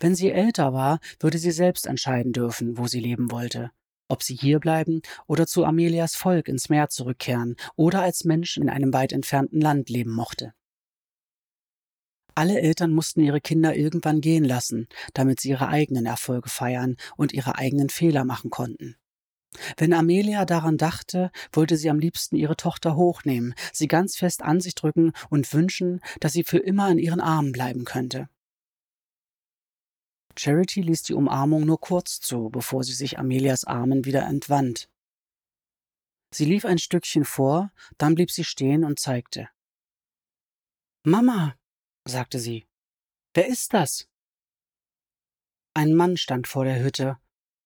Wenn 0.00 0.14
sie 0.14 0.30
älter 0.30 0.72
war, 0.72 1.00
würde 1.20 1.38
sie 1.38 1.50
selbst 1.50 1.86
entscheiden 1.86 2.32
dürfen, 2.32 2.78
wo 2.78 2.86
sie 2.86 3.00
leben 3.00 3.30
wollte, 3.30 3.70
ob 4.08 4.22
sie 4.22 4.36
hierbleiben 4.36 5.02
oder 5.26 5.46
zu 5.46 5.64
Amelias 5.64 6.14
Volk 6.14 6.48
ins 6.48 6.68
Meer 6.68 6.88
zurückkehren 6.88 7.56
oder 7.76 8.02
als 8.02 8.24
Mensch 8.24 8.56
in 8.56 8.68
einem 8.68 8.92
weit 8.92 9.12
entfernten 9.12 9.60
Land 9.60 9.90
leben 9.90 10.12
mochte. 10.12 10.52
Alle 12.34 12.60
Eltern 12.60 12.92
mussten 12.92 13.20
ihre 13.20 13.40
Kinder 13.40 13.74
irgendwann 13.74 14.20
gehen 14.20 14.44
lassen, 14.44 14.86
damit 15.12 15.40
sie 15.40 15.48
ihre 15.48 15.66
eigenen 15.68 16.06
Erfolge 16.06 16.48
feiern 16.48 16.96
und 17.16 17.32
ihre 17.32 17.56
eigenen 17.56 17.88
Fehler 17.88 18.24
machen 18.24 18.50
konnten. 18.50 18.94
Wenn 19.76 19.92
Amelia 19.92 20.44
daran 20.44 20.76
dachte, 20.76 21.30
wollte 21.52 21.76
sie 21.76 21.90
am 21.90 21.98
liebsten 21.98 22.36
ihre 22.36 22.56
Tochter 22.56 22.96
hochnehmen, 22.96 23.54
sie 23.72 23.88
ganz 23.88 24.16
fest 24.16 24.42
an 24.42 24.60
sich 24.60 24.74
drücken 24.74 25.12
und 25.30 25.52
wünschen, 25.52 26.00
dass 26.20 26.32
sie 26.32 26.44
für 26.44 26.58
immer 26.58 26.90
in 26.90 26.98
ihren 26.98 27.20
Armen 27.20 27.52
bleiben 27.52 27.84
könnte. 27.84 28.28
Charity 30.36 30.82
ließ 30.82 31.02
die 31.02 31.14
Umarmung 31.14 31.66
nur 31.66 31.80
kurz 31.80 32.20
zu, 32.20 32.48
bevor 32.50 32.84
sie 32.84 32.92
sich 32.92 33.18
Amelias 33.18 33.64
Armen 33.64 34.04
wieder 34.04 34.22
entwand. 34.26 34.88
Sie 36.32 36.44
lief 36.44 36.64
ein 36.64 36.78
Stückchen 36.78 37.24
vor, 37.24 37.72
dann 37.96 38.14
blieb 38.14 38.30
sie 38.30 38.44
stehen 38.44 38.84
und 38.84 39.00
zeigte. 39.00 39.48
Mama, 41.02 41.56
sagte 42.06 42.38
sie, 42.38 42.68
wer 43.34 43.48
ist 43.48 43.72
das? 43.72 44.08
Ein 45.74 45.94
Mann 45.94 46.16
stand 46.16 46.46
vor 46.46 46.64
der 46.64 46.82
Hütte, 46.82 47.18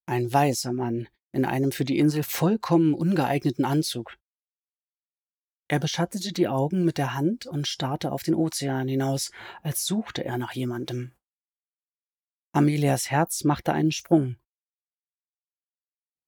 ein 0.07 0.33
weißer 0.33 0.73
Mann, 0.73 1.09
in 1.33 1.45
einem 1.45 1.73
für 1.73 1.85
die 1.85 1.99
Insel 1.99 2.23
vollkommen 2.23 2.95
ungeeigneten 2.95 3.64
Anzug. 3.64 4.16
Er 5.68 5.81
beschattete 5.81 6.33
die 6.33 6.49
Augen 6.49 6.85
mit 6.85 6.99
der 6.99 7.14
Hand 7.14 7.47
und 7.47 7.66
starrte 7.66 8.12
auf 8.12 8.23
den 8.23 8.35
Ozean 8.35 8.88
hinaus, 8.88 9.31
als 9.62 9.87
suchte 9.87 10.25
er 10.25 10.37
nach 10.37 10.53
jemandem. 10.53 11.12
Amelias 12.53 13.11
Herz 13.11 13.45
machte 13.45 13.73
einen 13.73 13.92
Sprung. 13.92 14.37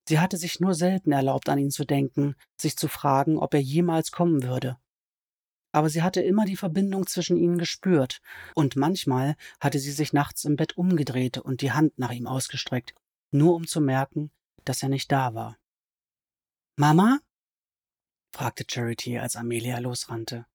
Sie 0.09 0.19
hatte 0.19 0.39
sich 0.39 0.61
nur 0.61 0.75
selten 0.75 1.13
erlaubt, 1.13 1.49
an 1.49 1.59
ihn 1.59 1.71
zu 1.71 1.85
denken, 1.85 2.37
sich 2.57 2.77
zu 2.77 2.89
fragen, 2.89 3.39
ob 3.39 3.55
er 3.55 3.61
jemals 3.61 4.13
kommen 4.13 4.43
würde. 4.43 4.79
Aber 5.73 5.91
sie 5.91 6.03
hatte 6.03 6.23
immer 6.23 6.45
die 6.45 6.57
Verbindung 6.57 7.07
zwischen 7.07 7.37
ihnen 7.37 7.59
gespürt, 7.59 8.21
und 8.55 8.77
manchmal 8.77 9.37
hatte 9.61 9.79
sie 9.79 9.93
sich 9.93 10.13
nachts 10.13 10.45
im 10.45 10.57
Bett 10.57 10.77
umgedreht 10.77 11.39
und 11.39 11.63
die 11.63 11.73
Hand 11.73 11.99
nach 11.99 12.13
ihm 12.13 12.27
ausgestreckt, 12.27 12.95
nur 13.31 13.55
um 13.55 13.67
zu 13.67 13.81
merken, 13.81 14.31
dass 14.65 14.83
er 14.83 14.89
nicht 14.89 15.11
da 15.11 15.35
war. 15.35 15.59
Mama? 16.77 17.21
fragte 18.35 18.65
Charity, 18.69 19.19
als 19.19 19.37
Amelia 19.37 19.79
losrannte. 19.79 20.47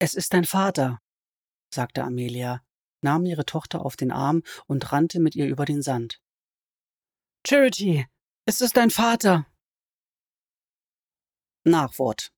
Es 0.00 0.14
ist 0.14 0.32
dein 0.32 0.44
Vater, 0.44 1.00
sagte 1.72 2.02
Amelia, 2.02 2.64
nahm 3.02 3.26
ihre 3.26 3.46
Tochter 3.46 3.84
auf 3.84 3.96
den 3.96 4.10
Arm 4.10 4.42
und 4.66 4.92
rannte 4.92 5.20
mit 5.20 5.36
ihr 5.36 5.46
über 5.46 5.64
den 5.64 5.82
Sand. 5.82 6.20
Charity, 7.46 8.06
es 8.46 8.60
ist 8.60 8.76
dein 8.76 8.90
Vater. 8.90 9.46
Nachwort. 11.64 12.32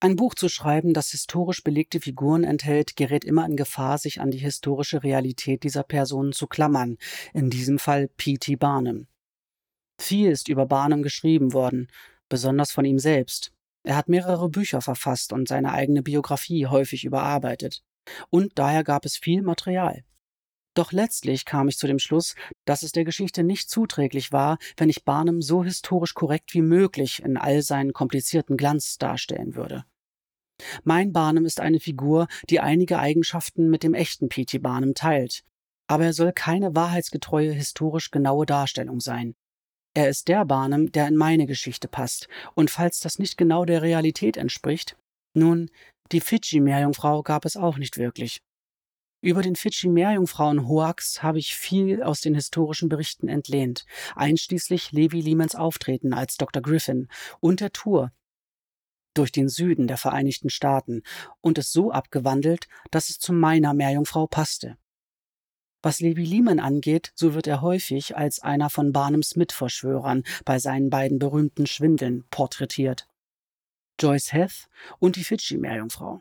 Ein 0.00 0.16
Buch 0.16 0.34
zu 0.34 0.48
schreiben, 0.48 0.92
das 0.92 1.10
historisch 1.10 1.62
belegte 1.64 2.00
Figuren 2.00 2.44
enthält, 2.44 2.96
gerät 2.96 3.24
immer 3.24 3.46
in 3.46 3.56
Gefahr, 3.56 3.98
sich 3.98 4.20
an 4.20 4.30
die 4.30 4.38
historische 4.38 5.02
Realität 5.02 5.62
dieser 5.62 5.82
Personen 5.82 6.32
zu 6.32 6.46
klammern, 6.46 6.98
in 7.32 7.48
diesem 7.48 7.78
Fall 7.78 8.08
P.T. 8.08 8.56
Barnum. 8.56 9.06
Viel 10.00 10.30
ist 10.30 10.48
über 10.48 10.66
Barnum 10.66 11.02
geschrieben 11.02 11.52
worden, 11.52 11.88
besonders 12.28 12.72
von 12.72 12.84
ihm 12.84 12.98
selbst. 12.98 13.52
Er 13.84 13.96
hat 13.96 14.08
mehrere 14.08 14.48
Bücher 14.48 14.80
verfasst 14.80 15.32
und 15.32 15.48
seine 15.48 15.72
eigene 15.72 16.02
Biografie 16.02 16.66
häufig 16.66 17.04
überarbeitet. 17.04 17.82
Und 18.30 18.58
daher 18.58 18.84
gab 18.84 19.04
es 19.04 19.16
viel 19.16 19.42
Material. 19.42 20.04
Doch 20.74 20.90
letztlich 20.90 21.44
kam 21.44 21.68
ich 21.68 21.78
zu 21.78 21.86
dem 21.86 22.00
Schluss, 22.00 22.34
dass 22.64 22.82
es 22.82 22.92
der 22.92 23.04
Geschichte 23.04 23.44
nicht 23.44 23.70
zuträglich 23.70 24.32
war, 24.32 24.58
wenn 24.76 24.90
ich 24.90 25.04
Barnum 25.04 25.40
so 25.40 25.62
historisch 25.62 26.14
korrekt 26.14 26.52
wie 26.52 26.62
möglich 26.62 27.22
in 27.22 27.36
all 27.36 27.62
seinen 27.62 27.92
komplizierten 27.92 28.56
Glanz 28.56 28.98
darstellen 28.98 29.54
würde. 29.54 29.84
Mein 30.82 31.12
Barnum 31.12 31.44
ist 31.44 31.60
eine 31.60 31.80
Figur, 31.80 32.26
die 32.50 32.60
einige 32.60 32.98
Eigenschaften 32.98 33.70
mit 33.70 33.82
dem 33.82 33.94
echten 33.94 34.28
P.T. 34.28 34.58
Barnum 34.58 34.94
teilt, 34.94 35.44
aber 35.88 36.04
er 36.04 36.12
soll 36.12 36.32
keine 36.32 36.74
wahrheitsgetreue 36.74 37.52
historisch 37.52 38.10
genaue 38.10 38.46
Darstellung 38.46 39.00
sein. 39.00 39.34
Er 39.96 40.08
ist 40.08 40.26
der 40.28 40.44
Barnum, 40.44 40.90
der 40.90 41.06
in 41.06 41.16
meine 41.16 41.46
Geschichte 41.46 41.86
passt, 41.86 42.28
und 42.54 42.70
falls 42.70 42.98
das 42.98 43.18
nicht 43.18 43.36
genau 43.36 43.64
der 43.64 43.82
Realität 43.82 44.36
entspricht, 44.36 44.96
nun, 45.36 45.70
die 46.12 46.20
Fidschi-Meerjungfrau 46.20 47.22
gab 47.22 47.44
es 47.44 47.56
auch 47.56 47.76
nicht 47.76 47.96
wirklich. 47.96 48.40
Über 49.24 49.40
den 49.40 49.56
Fidschi-Meerjungfrauen-Hoax 49.56 51.22
habe 51.22 51.38
ich 51.38 51.56
viel 51.56 52.02
aus 52.02 52.20
den 52.20 52.34
historischen 52.34 52.90
Berichten 52.90 53.26
entlehnt, 53.26 53.86
einschließlich 54.14 54.92
Levi 54.92 55.22
Lehmans 55.22 55.54
Auftreten 55.54 56.12
als 56.12 56.36
Dr. 56.36 56.60
Griffin 56.60 57.08
und 57.40 57.60
der 57.60 57.72
Tour 57.72 58.12
durch 59.14 59.32
den 59.32 59.48
Süden 59.48 59.86
der 59.86 59.96
Vereinigten 59.96 60.50
Staaten 60.50 61.02
und 61.40 61.56
es 61.56 61.72
so 61.72 61.90
abgewandelt, 61.90 62.68
dass 62.90 63.08
es 63.08 63.18
zu 63.18 63.32
meiner 63.32 63.72
Meerjungfrau 63.72 64.26
passte. 64.26 64.76
Was 65.80 66.00
Levi 66.00 66.26
Lehman 66.26 66.60
angeht, 66.60 67.12
so 67.14 67.32
wird 67.32 67.46
er 67.46 67.62
häufig 67.62 68.18
als 68.18 68.40
einer 68.40 68.68
von 68.68 68.92
Barnums 68.92 69.36
Mitverschwörern 69.36 70.24
bei 70.44 70.58
seinen 70.58 70.90
beiden 70.90 71.18
berühmten 71.18 71.66
Schwindeln 71.66 72.24
porträtiert. 72.28 73.08
Joyce 73.98 74.34
Heth 74.34 74.68
und 74.98 75.16
die 75.16 75.24
Fidschi-Meerjungfrau. 75.24 76.20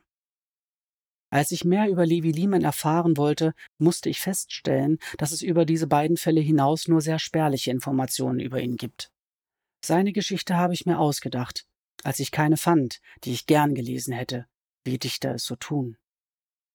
Als 1.34 1.52
ich 1.52 1.66
mehr 1.66 1.90
über 1.90 2.06
Levi 2.06 2.30
Lehman 2.32 2.64
erfahren 2.64 3.18
wollte, 3.18 3.56
musste 3.80 4.08
ich 4.08 4.20
feststellen, 4.20 5.00
dass 5.18 5.32
es 5.32 5.42
über 5.42 5.66
diese 5.66 5.88
beiden 5.88 6.16
Fälle 6.16 6.42
hinaus 6.42 6.88
nur 6.88 7.02
sehr 7.02 7.18
spärliche 7.18 7.72
Informationen 7.72 8.40
über 8.40 8.62
ihn 8.62 8.78
gibt. 8.78 9.12
Seine 9.84 10.14
Geschichte 10.14 10.56
habe 10.58 10.76
ich 10.76 10.86
mir 10.86 11.00
ausgedacht, 11.00 11.66
als 12.04 12.20
ich 12.20 12.30
keine 12.30 12.56
fand, 12.56 13.02
die 13.24 13.34
ich 13.34 13.48
gern 13.48 13.74
gelesen 13.74 14.14
hätte, 14.14 14.46
wie 14.84 15.00
Dichter 15.00 15.34
es 15.34 15.46
so 15.46 15.56
tun. 15.56 15.98